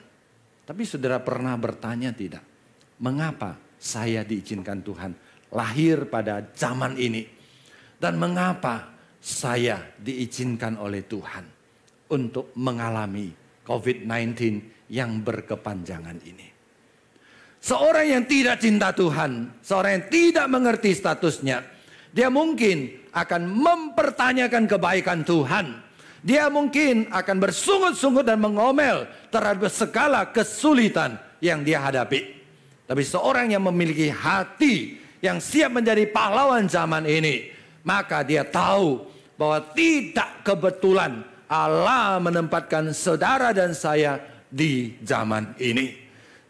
Tapi 0.64 0.82
saudara 0.88 1.20
pernah 1.20 1.54
bertanya 1.60 2.12
tidak? 2.12 2.44
Mengapa 2.98 3.60
saya 3.78 4.24
diizinkan 4.24 4.82
Tuhan 4.82 5.12
lahir 5.52 6.08
pada 6.08 6.42
zaman 6.56 6.96
ini? 6.96 7.24
Dan 8.00 8.16
mengapa 8.18 8.97
saya 9.18 9.82
diizinkan 9.98 10.78
oleh 10.78 11.04
Tuhan 11.04 11.44
untuk 12.14 12.54
mengalami 12.56 13.34
COVID-19 13.66 14.88
yang 14.88 15.20
berkepanjangan 15.20 16.18
ini? 16.24 16.48
Seorang 17.58 18.06
yang 18.06 18.24
tidak 18.24 18.62
cinta 18.62 18.94
Tuhan, 18.94 19.58
seorang 19.60 19.98
yang 19.98 20.06
tidak 20.06 20.46
mengerti 20.46 20.94
statusnya, 20.94 21.66
dia 22.14 22.30
mungkin 22.30 23.10
akan 23.12 23.42
mempertanyakan 23.44 24.64
kebaikan 24.70 25.26
Tuhan. 25.26 25.66
Dia 26.22 26.50
mungkin 26.50 27.10
akan 27.10 27.36
bersungut-sungut 27.38 28.26
dan 28.26 28.42
mengomel 28.42 29.06
terhadap 29.30 29.70
segala 29.70 30.26
kesulitan 30.30 31.18
yang 31.38 31.62
dia 31.62 31.78
hadapi. 31.78 32.38
Tapi 32.88 33.02
seorang 33.04 33.54
yang 33.54 33.62
memiliki 33.68 34.10
hati 34.10 34.98
yang 35.22 35.38
siap 35.42 35.74
menjadi 35.74 36.08
pahlawan 36.10 36.66
zaman 36.66 37.06
ini, 37.06 37.52
maka 37.88 38.20
dia 38.20 38.44
tahu 38.44 39.08
bahwa 39.40 39.64
tidak 39.72 40.44
kebetulan 40.44 41.24
Allah 41.48 42.20
menempatkan 42.20 42.92
saudara 42.92 43.56
dan 43.56 43.72
saya 43.72 44.20
di 44.52 45.00
zaman 45.00 45.56
ini. 45.56 45.96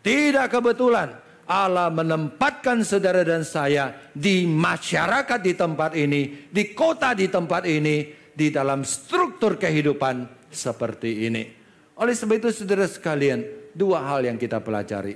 Tidak 0.02 0.50
kebetulan 0.50 1.14
Allah 1.46 1.94
menempatkan 1.94 2.82
saudara 2.82 3.22
dan 3.22 3.46
saya 3.46 3.94
di 4.10 4.50
masyarakat 4.50 5.38
di 5.38 5.54
tempat 5.54 5.94
ini, 5.94 6.50
di 6.50 6.74
kota 6.74 7.14
di 7.14 7.30
tempat 7.30 7.62
ini, 7.70 8.10
di 8.34 8.50
dalam 8.50 8.82
struktur 8.82 9.54
kehidupan 9.54 10.26
seperti 10.50 11.30
ini. 11.30 11.46
Oleh 11.94 12.14
sebab 12.18 12.42
itu 12.42 12.50
saudara 12.50 12.90
sekalian, 12.90 13.46
dua 13.70 14.02
hal 14.02 14.26
yang 14.26 14.38
kita 14.38 14.58
pelajari. 14.58 15.14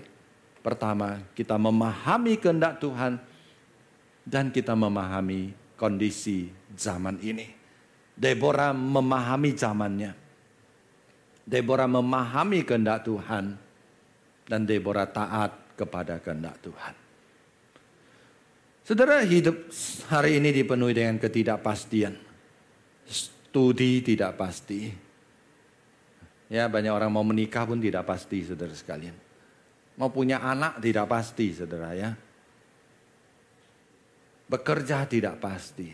Pertama, 0.62 1.18
kita 1.34 1.58
memahami 1.58 2.38
kehendak 2.38 2.78
Tuhan 2.78 3.18
dan 4.22 4.54
kita 4.54 4.78
memahami 4.78 5.61
kondisi 5.82 6.46
zaman 6.78 7.18
ini. 7.18 7.50
Deborah 8.14 8.70
memahami 8.70 9.50
zamannya. 9.58 10.14
Deborah 11.42 11.90
memahami 11.90 12.62
kehendak 12.62 13.02
Tuhan. 13.02 13.58
Dan 14.46 14.62
Deborah 14.62 15.10
taat 15.10 15.74
kepada 15.74 16.22
kehendak 16.22 16.62
Tuhan. 16.62 16.94
Saudara 18.86 19.26
hidup 19.26 19.74
hari 20.06 20.38
ini 20.38 20.54
dipenuhi 20.54 20.94
dengan 20.94 21.18
ketidakpastian. 21.18 22.14
Studi 23.06 24.02
tidak 24.06 24.38
pasti. 24.38 24.90
Ya 26.46 26.68
banyak 26.70 26.92
orang 26.94 27.10
mau 27.10 27.26
menikah 27.26 27.66
pun 27.66 27.82
tidak 27.82 28.06
pasti 28.06 28.46
saudara 28.46 28.74
sekalian. 28.74 29.14
Mau 29.96 30.10
punya 30.10 30.42
anak 30.42 30.78
tidak 30.82 31.06
pasti 31.10 31.54
saudara 31.54 31.94
ya. 31.94 32.12
Bekerja 34.52 35.08
tidak 35.08 35.40
pasti. 35.40 35.88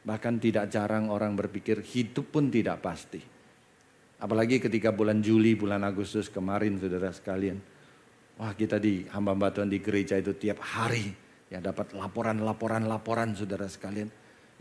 Bahkan 0.00 0.34
tidak 0.40 0.72
jarang 0.72 1.12
orang 1.12 1.36
berpikir 1.36 1.84
hidup 1.84 2.32
pun 2.32 2.48
tidak 2.48 2.80
pasti. 2.80 3.20
Apalagi 4.20 4.56
ketika 4.56 4.88
bulan 4.88 5.20
Juli, 5.20 5.52
bulan 5.52 5.84
Agustus 5.84 6.32
kemarin 6.32 6.80
saudara 6.80 7.12
sekalian. 7.12 7.60
Wah 8.40 8.56
kita 8.56 8.80
di 8.80 9.04
hamba 9.12 9.36
batuan 9.36 9.68
di 9.68 9.84
gereja 9.84 10.16
itu 10.16 10.32
tiap 10.32 10.64
hari 10.64 11.28
Ya 11.50 11.58
dapat 11.58 11.90
laporan-laporan 11.98 12.86
laporan 12.86 13.34
saudara 13.34 13.66
sekalian. 13.66 14.06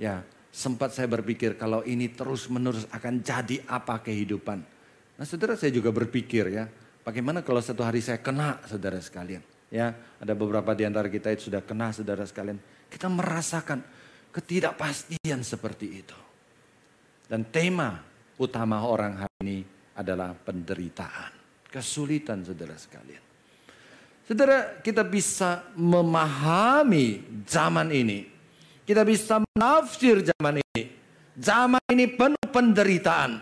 Ya 0.01 0.25
sempat 0.49 0.89
saya 0.89 1.05
berpikir 1.05 1.53
kalau 1.53 1.85
ini 1.85 2.09
terus 2.09 2.49
menerus 2.49 2.89
akan 2.89 3.21
jadi 3.21 3.61
apa 3.69 4.01
kehidupan. 4.01 4.65
Nah 5.21 5.25
saudara 5.29 5.53
saya 5.53 5.69
juga 5.69 5.93
berpikir 5.93 6.49
ya. 6.49 6.65
Bagaimana 7.05 7.45
kalau 7.45 7.61
satu 7.61 7.85
hari 7.85 8.01
saya 8.01 8.17
kena 8.17 8.57
saudara 8.65 8.97
sekalian. 8.97 9.45
Ya 9.69 9.93
ada 10.17 10.33
beberapa 10.33 10.73
di 10.73 10.83
antara 10.85 11.05
kita 11.09 11.29
itu 11.29 11.53
sudah 11.53 11.61
kena 11.61 11.93
saudara 11.93 12.25
sekalian. 12.25 12.57
Kita 12.89 13.05
merasakan 13.05 13.85
ketidakpastian 14.33 15.45
seperti 15.45 15.87
itu. 16.01 16.17
Dan 17.29 17.45
tema 17.53 18.01
utama 18.41 18.81
orang 18.81 19.25
hari 19.25 19.37
ini 19.45 19.59
adalah 19.93 20.33
penderitaan. 20.33 21.37
Kesulitan 21.69 22.41
saudara 22.41 22.73
sekalian. 22.73 23.21
Saudara, 24.25 24.81
kita 24.81 25.05
bisa 25.05 25.69
memahami 25.77 27.21
zaman 27.45 27.93
ini. 27.93 28.25
Kita 28.85 29.05
bisa 29.05 29.41
menafsir 29.41 30.25
zaman 30.25 30.61
ini. 30.61 30.83
Zaman 31.37 31.81
ini 31.93 32.09
penuh 32.09 32.47
penderitaan. 32.49 33.41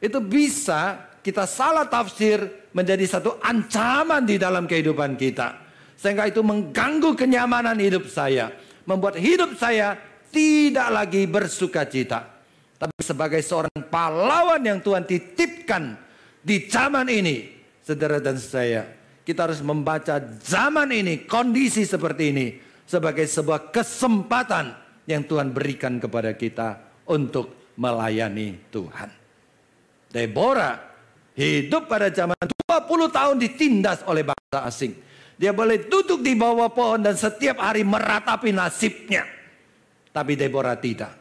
Itu 0.00 0.20
bisa 0.20 1.00
kita 1.22 1.46
salah 1.48 1.86
tafsir 1.88 2.68
menjadi 2.74 3.04
satu 3.06 3.38
ancaman 3.40 4.26
di 4.26 4.36
dalam 4.36 4.66
kehidupan 4.66 5.16
kita. 5.16 5.61
Sehingga 6.02 6.26
itu 6.26 6.42
mengganggu 6.42 7.14
kenyamanan 7.14 7.78
hidup 7.78 8.10
saya. 8.10 8.50
Membuat 8.82 9.14
hidup 9.22 9.54
saya 9.54 9.94
tidak 10.34 10.88
lagi 10.90 11.22
bersuka 11.30 11.86
cita. 11.86 12.26
Tapi 12.74 12.98
sebagai 12.98 13.38
seorang 13.38 13.86
pahlawan 13.86 14.58
yang 14.58 14.82
Tuhan 14.82 15.06
titipkan 15.06 15.94
di 16.42 16.66
zaman 16.66 17.06
ini. 17.06 17.62
Saudara 17.86 18.18
dan 18.18 18.38
saya 18.38 18.82
kita 19.22 19.46
harus 19.46 19.62
membaca 19.62 20.18
zaman 20.42 20.90
ini, 20.90 21.22
kondisi 21.30 21.86
seperti 21.86 22.34
ini 22.34 22.46
sebagai 22.82 23.22
sebuah 23.30 23.70
kesempatan 23.70 24.74
yang 25.06 25.22
Tuhan 25.22 25.54
berikan 25.54 26.02
kepada 26.02 26.34
kita 26.34 26.82
untuk 27.06 27.72
melayani 27.78 28.58
Tuhan. 28.74 29.10
Deborah 30.10 30.76
hidup 31.38 31.86
pada 31.86 32.10
zaman 32.10 32.36
20 32.66 33.08
tahun 33.14 33.36
ditindas 33.38 34.02
oleh 34.10 34.26
bangsa 34.26 34.58
asing. 34.66 34.92
Dia 35.36 35.52
boleh 35.56 35.88
duduk 35.88 36.20
di 36.20 36.36
bawah 36.36 36.70
pohon 36.70 37.02
dan 37.02 37.16
setiap 37.16 37.58
hari 37.60 37.82
meratapi 37.82 38.52
nasibnya. 38.52 39.24
Tapi 40.12 40.36
Deborah 40.36 40.76
tidak. 40.76 41.12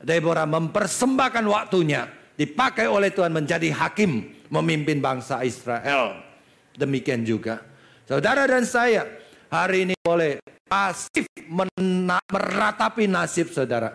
Deborah 0.00 0.48
mempersembahkan 0.48 1.44
waktunya 1.44 2.08
dipakai 2.40 2.88
oleh 2.88 3.12
Tuhan 3.12 3.36
menjadi 3.36 3.68
hakim 3.68 4.32
memimpin 4.48 5.04
bangsa 5.04 5.44
Israel. 5.44 6.24
Demikian 6.72 7.28
juga 7.28 7.60
saudara 8.08 8.48
dan 8.48 8.64
saya 8.64 9.04
hari 9.52 9.84
ini 9.84 9.94
boleh 10.00 10.40
pasif 10.64 11.28
meratapi 11.50 13.04
nasib 13.10 13.52
saudara. 13.52 13.92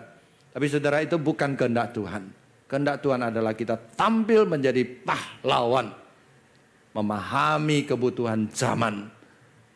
Tapi 0.52 0.66
saudara 0.70 1.02
itu 1.02 1.18
bukan 1.18 1.58
kehendak 1.58 1.92
Tuhan. 1.92 2.32
Kehendak 2.68 3.00
Tuhan 3.04 3.20
adalah 3.28 3.52
kita 3.52 3.76
tampil 3.96 4.48
menjadi 4.48 4.84
pahlawan. 4.84 5.92
Memahami 6.96 7.84
kebutuhan 7.84 8.48
zaman. 8.48 9.15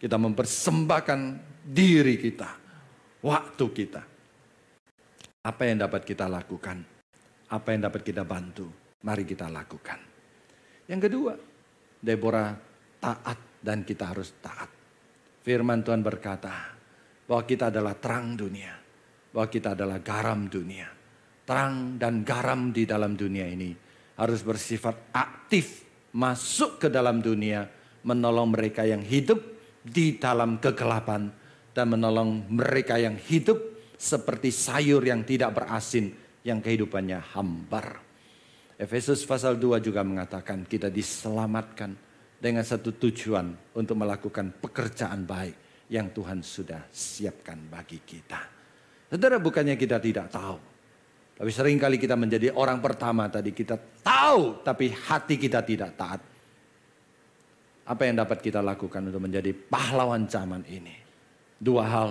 Kita 0.00 0.16
mempersembahkan 0.16 1.20
diri 1.60 2.16
kita. 2.16 2.50
Waktu 3.20 3.64
kita. 3.68 4.02
Apa 5.44 5.62
yang 5.68 5.84
dapat 5.84 6.08
kita 6.08 6.24
lakukan? 6.24 6.80
Apa 7.52 7.68
yang 7.76 7.84
dapat 7.84 8.00
kita 8.00 8.24
bantu? 8.24 8.64
Mari 9.04 9.28
kita 9.28 9.52
lakukan. 9.52 10.00
Yang 10.88 11.00
kedua, 11.04 11.32
Deborah 12.00 12.56
taat 12.96 13.60
dan 13.60 13.84
kita 13.84 14.08
harus 14.08 14.40
taat. 14.40 14.72
Firman 15.44 15.84
Tuhan 15.84 16.00
berkata 16.00 16.72
bahwa 17.28 17.44
kita 17.44 17.68
adalah 17.68 17.92
terang 18.00 18.40
dunia, 18.40 18.72
bahwa 19.32 19.48
kita 19.52 19.76
adalah 19.76 20.00
garam 20.00 20.48
dunia. 20.48 20.88
Terang 21.44 22.00
dan 22.00 22.24
garam 22.24 22.72
di 22.72 22.88
dalam 22.88 23.16
dunia 23.20 23.44
ini 23.48 23.76
harus 24.16 24.40
bersifat 24.44 25.12
aktif 25.12 25.84
masuk 26.16 26.80
ke 26.80 26.88
dalam 26.88 27.20
dunia, 27.20 27.68
menolong 28.04 28.52
mereka 28.52 28.84
yang 28.84 29.00
hidup 29.04 29.59
di 29.80 30.20
dalam 30.20 30.60
kegelapan 30.60 31.32
dan 31.72 31.86
menolong 31.88 32.46
mereka 32.52 33.00
yang 33.00 33.16
hidup 33.16 33.58
seperti 33.96 34.48
sayur 34.52 35.04
yang 35.04 35.24
tidak 35.24 35.56
berasin 35.56 36.12
yang 36.44 36.60
kehidupannya 36.64 37.20
hambar. 37.36 38.00
Efesus 38.80 39.28
pasal 39.28 39.60
2 39.60 39.76
juga 39.84 40.00
mengatakan 40.00 40.64
kita 40.64 40.88
diselamatkan 40.88 41.92
dengan 42.40 42.64
satu 42.64 42.96
tujuan 42.96 43.76
untuk 43.76 44.00
melakukan 44.00 44.56
pekerjaan 44.56 45.28
baik 45.28 45.84
yang 45.92 46.08
Tuhan 46.16 46.40
sudah 46.40 46.88
siapkan 46.88 47.60
bagi 47.68 48.00
kita. 48.00 48.40
Saudara 49.12 49.36
bukannya 49.36 49.76
kita 49.76 50.00
tidak 50.00 50.32
tahu. 50.32 50.56
Tapi 51.36 51.50
sering 51.52 51.76
kali 51.76 51.96
kita 52.00 52.16
menjadi 52.16 52.52
orang 52.56 52.80
pertama 52.80 53.28
tadi 53.28 53.52
kita 53.52 53.76
tahu 54.00 54.64
tapi 54.64 54.92
hati 54.92 55.36
kita 55.36 55.60
tidak 55.60 55.96
taat. 55.98 56.20
Apa 57.88 58.06
yang 58.06 58.20
dapat 58.20 58.38
kita 58.44 58.60
lakukan 58.60 59.08
untuk 59.08 59.22
menjadi 59.24 59.50
pahlawan 59.52 60.28
zaman 60.28 60.62
ini? 60.68 60.94
Dua 61.60 61.84
hal, 61.84 62.10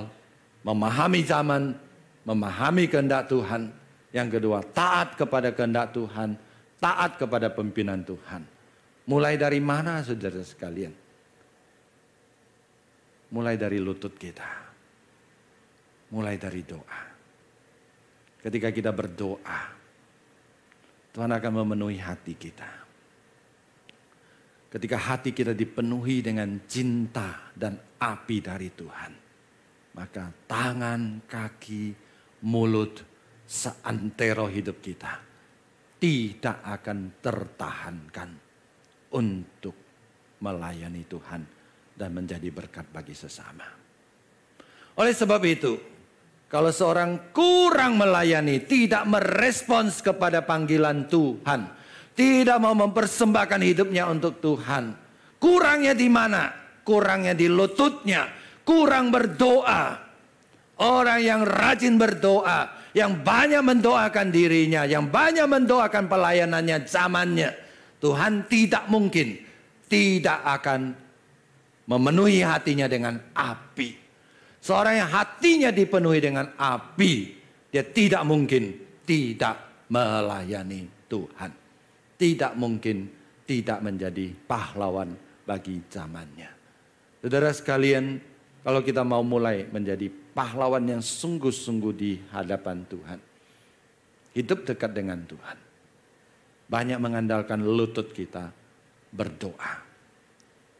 memahami 0.61 1.21
zaman, 1.25 1.73
memahami 2.25 2.85
kehendak 2.85 3.29
Tuhan. 3.31 3.73
Yang 4.09 4.41
kedua, 4.41 4.65
taat 4.73 5.13
kepada 5.17 5.53
kehendak 5.53 5.93
Tuhan, 5.93 6.37
taat 6.81 7.17
kepada 7.17 7.49
pimpinan 7.53 8.01
Tuhan. 8.01 8.45
Mulai 9.09 9.41
dari 9.41 9.57
mana 9.57 10.05
saudara 10.05 10.41
sekalian? 10.45 10.93
Mulai 13.29 13.57
dari 13.57 13.77
lutut 13.81 14.13
kita. 14.17 14.45
Mulai 16.09 16.37
dari 16.41 16.61
doa. 16.65 17.01
Ketika 18.41 18.73
kita 18.73 18.89
berdoa, 18.89 19.61
Tuhan 21.13 21.31
akan 21.33 21.51
memenuhi 21.61 21.99
hati 21.99 22.33
kita. 22.33 22.78
Ketika 24.69 24.97
hati 25.01 25.33
kita 25.33 25.57
dipenuhi 25.57 26.21
dengan 26.21 26.61
cinta 26.69 27.49
dan 27.57 27.73
api 27.97 28.37
dari 28.37 28.69
Tuhan, 28.69 29.11
maka 29.97 30.29
tangan, 30.45 31.25
kaki, 31.25 31.91
mulut, 32.45 33.01
seantero 33.49 34.45
hidup 34.45 34.77
kita 34.77 35.29
tidak 35.97 36.61
akan 36.63 37.19
tertahankan 37.19 38.29
untuk 39.17 39.75
melayani 40.39 41.03
Tuhan 41.09 41.41
dan 41.97 42.09
menjadi 42.13 42.47
berkat 42.53 42.87
bagi 42.93 43.17
sesama. 43.17 43.67
Oleh 44.95 45.11
sebab 45.11 45.41
itu, 45.43 45.75
kalau 46.47 46.71
seorang 46.71 47.35
kurang 47.35 47.99
melayani, 47.99 48.63
tidak 48.63 49.03
merespons 49.09 49.99
kepada 49.99 50.45
panggilan 50.45 51.11
Tuhan, 51.11 51.78
tidak 52.19 52.59
mau 52.59 52.75
mempersembahkan 52.75 53.63
hidupnya 53.63 54.11
untuk 54.11 54.43
Tuhan, 54.43 54.91
kurangnya 55.39 55.95
di 55.95 56.11
mana? 56.11 56.51
Kurangnya 56.83 57.31
di 57.31 57.47
lututnya, 57.47 58.27
kurang 58.67 59.07
berdoa. 59.07 60.11
Orang 60.79 61.19
yang 61.23 61.47
rajin 61.47 61.95
berdoa, 61.95 62.91
yang 62.91 63.23
banyak 63.23 63.63
mendoakan 63.63 64.35
dirinya, 64.35 64.83
yang 64.83 65.07
banyak 65.07 65.47
mendoakan 65.47 66.11
pelayanannya, 66.11 66.87
zamannya, 66.87 67.55
Tuhan 68.03 68.47
tidak 68.51 68.87
mungkin 68.91 69.39
tidak 69.87 70.39
akan 70.43 70.95
memenuhi 71.87 72.43
hatinya 72.43 72.87
dengan 72.87 73.15
api. 73.31 73.95
Seorang 74.59 75.03
yang 75.03 75.09
hatinya 75.11 75.71
dipenuhi 75.71 76.19
dengan 76.19 76.51
api, 76.55 77.11
dia 77.71 77.83
tidak 77.83 78.23
mungkin 78.27 78.75
tidak 79.03 79.87
melayani 79.87 80.87
Tuhan. 81.07 81.68
Tidak 82.19 82.53
mungkin 82.59 83.07
tidak 83.47 83.79
menjadi 83.79 84.35
pahlawan 84.45 85.15
bagi 85.47 85.79
zamannya. 85.87 86.51
Saudara 87.23 87.49
sekalian, 87.55 88.19
kalau 88.61 88.83
kita 88.83 89.07
mau 89.07 89.23
mulai 89.23 89.65
menjadi 89.71 90.11
pahlawan 90.11 90.83
yang 90.83 90.99
sungguh-sungguh 91.01 91.93
di 91.95 92.19
hadapan 92.29 92.83
Tuhan, 92.85 93.19
hidup 94.35 94.67
dekat 94.67 94.91
dengan 94.91 95.23
Tuhan 95.23 95.69
banyak 96.69 96.99
mengandalkan 97.01 97.65
lutut 97.65 98.13
kita 98.13 98.53
berdoa. 99.09 99.89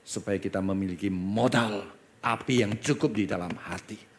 Supaya 0.05 0.37
kita 0.37 0.61
memiliki 0.61 1.09
modal 1.09 1.85
api 2.21 2.65
yang 2.65 2.77
cukup 2.77 3.11
di 3.17 3.25
dalam 3.25 3.51
hati. 3.57 4.11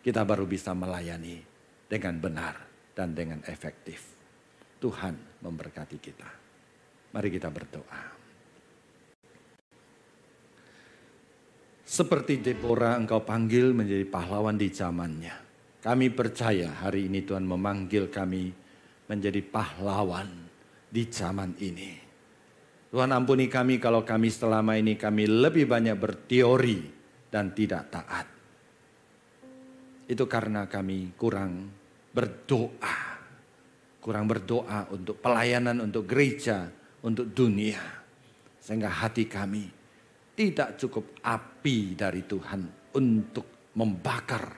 kita 0.00 0.24
baru 0.24 0.48
bisa 0.48 0.72
melayani 0.72 1.44
dengan 1.84 2.16
benar 2.16 2.56
dan 2.96 3.12
dengan 3.12 3.44
efektif. 3.44 4.09
Tuhan 4.80 5.44
memberkati 5.44 5.96
kita. 6.00 6.30
Mari 7.12 7.28
kita 7.28 7.52
berdoa. 7.52 8.02
Seperti 11.84 12.38
Deborah 12.38 12.96
engkau 12.96 13.20
panggil 13.26 13.74
menjadi 13.74 14.06
pahlawan 14.06 14.54
di 14.56 14.70
zamannya. 14.70 15.36
Kami 15.82 16.06
percaya 16.14 16.86
hari 16.86 17.10
ini 17.10 17.26
Tuhan 17.26 17.42
memanggil 17.44 18.08
kami 18.08 18.52
menjadi 19.10 19.42
pahlawan 19.42 20.30
di 20.86 21.02
zaman 21.10 21.58
ini. 21.58 21.90
Tuhan 22.94 23.10
ampuni 23.10 23.50
kami 23.50 23.82
kalau 23.82 24.06
kami 24.06 24.30
selama 24.30 24.78
ini 24.78 24.94
kami 24.94 25.26
lebih 25.26 25.66
banyak 25.66 25.98
berteori 25.98 26.78
dan 27.26 27.50
tidak 27.58 27.90
taat. 27.90 28.26
Itu 30.06 30.30
karena 30.30 30.70
kami 30.70 31.14
kurang 31.18 31.70
berdoa. 32.14 33.09
Kurang 34.00 34.26
berdoa 34.26 34.88
untuk 34.88 35.20
pelayanan, 35.20 35.84
untuk 35.84 36.08
gereja, 36.08 36.72
untuk 37.04 37.28
dunia. 37.30 37.80
Sehingga 38.60 38.88
hati 38.88 39.28
kami 39.28 39.68
tidak 40.32 40.80
cukup 40.80 41.20
api 41.20 41.94
dari 41.96 42.24
Tuhan 42.24 42.64
untuk 42.96 43.72
membakar, 43.76 44.56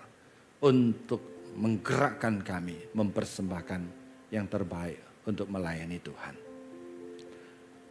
untuk 0.62 1.52
menggerakkan 1.58 2.40
kami, 2.40 2.94
mempersembahkan 2.94 3.82
yang 4.30 4.46
terbaik 4.46 5.26
untuk 5.26 5.50
melayani 5.50 5.98
Tuhan. 5.98 6.34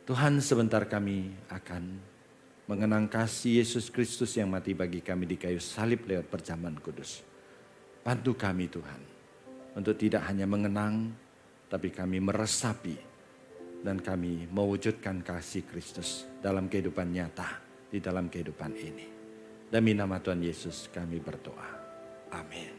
Tuhan 0.08 0.42
sebentar 0.42 0.84
kami 0.90 1.30
akan 1.48 1.84
mengenang 2.66 3.06
kasih 3.12 3.62
Yesus 3.62 3.92
Kristus 3.92 4.34
yang 4.40 4.50
mati 4.50 4.72
bagi 4.72 5.04
kami 5.04 5.28
di 5.28 5.38
kayu 5.38 5.62
salib 5.62 6.08
lewat 6.08 6.32
perjamuan 6.32 6.80
kudus. 6.80 7.22
Bantu 8.02 8.34
kami 8.34 8.66
Tuhan 8.66 9.02
untuk 9.78 9.96
tidak 10.00 10.26
hanya 10.26 10.50
mengenang, 10.50 11.14
tapi 11.72 11.88
kami 11.88 12.20
meresapi 12.20 12.96
dan 13.80 14.04
kami 14.04 14.52
mewujudkan 14.52 15.24
kasih 15.24 15.64
Kristus 15.64 16.28
dalam 16.44 16.68
kehidupan 16.68 17.08
nyata 17.08 17.48
di 17.88 18.04
dalam 18.04 18.28
kehidupan 18.28 18.76
ini. 18.76 19.08
Demi 19.72 19.96
nama 19.96 20.20
Tuhan 20.20 20.44
Yesus 20.44 20.92
kami 20.92 21.24
berdoa. 21.24 21.72
Amin. 22.36 22.76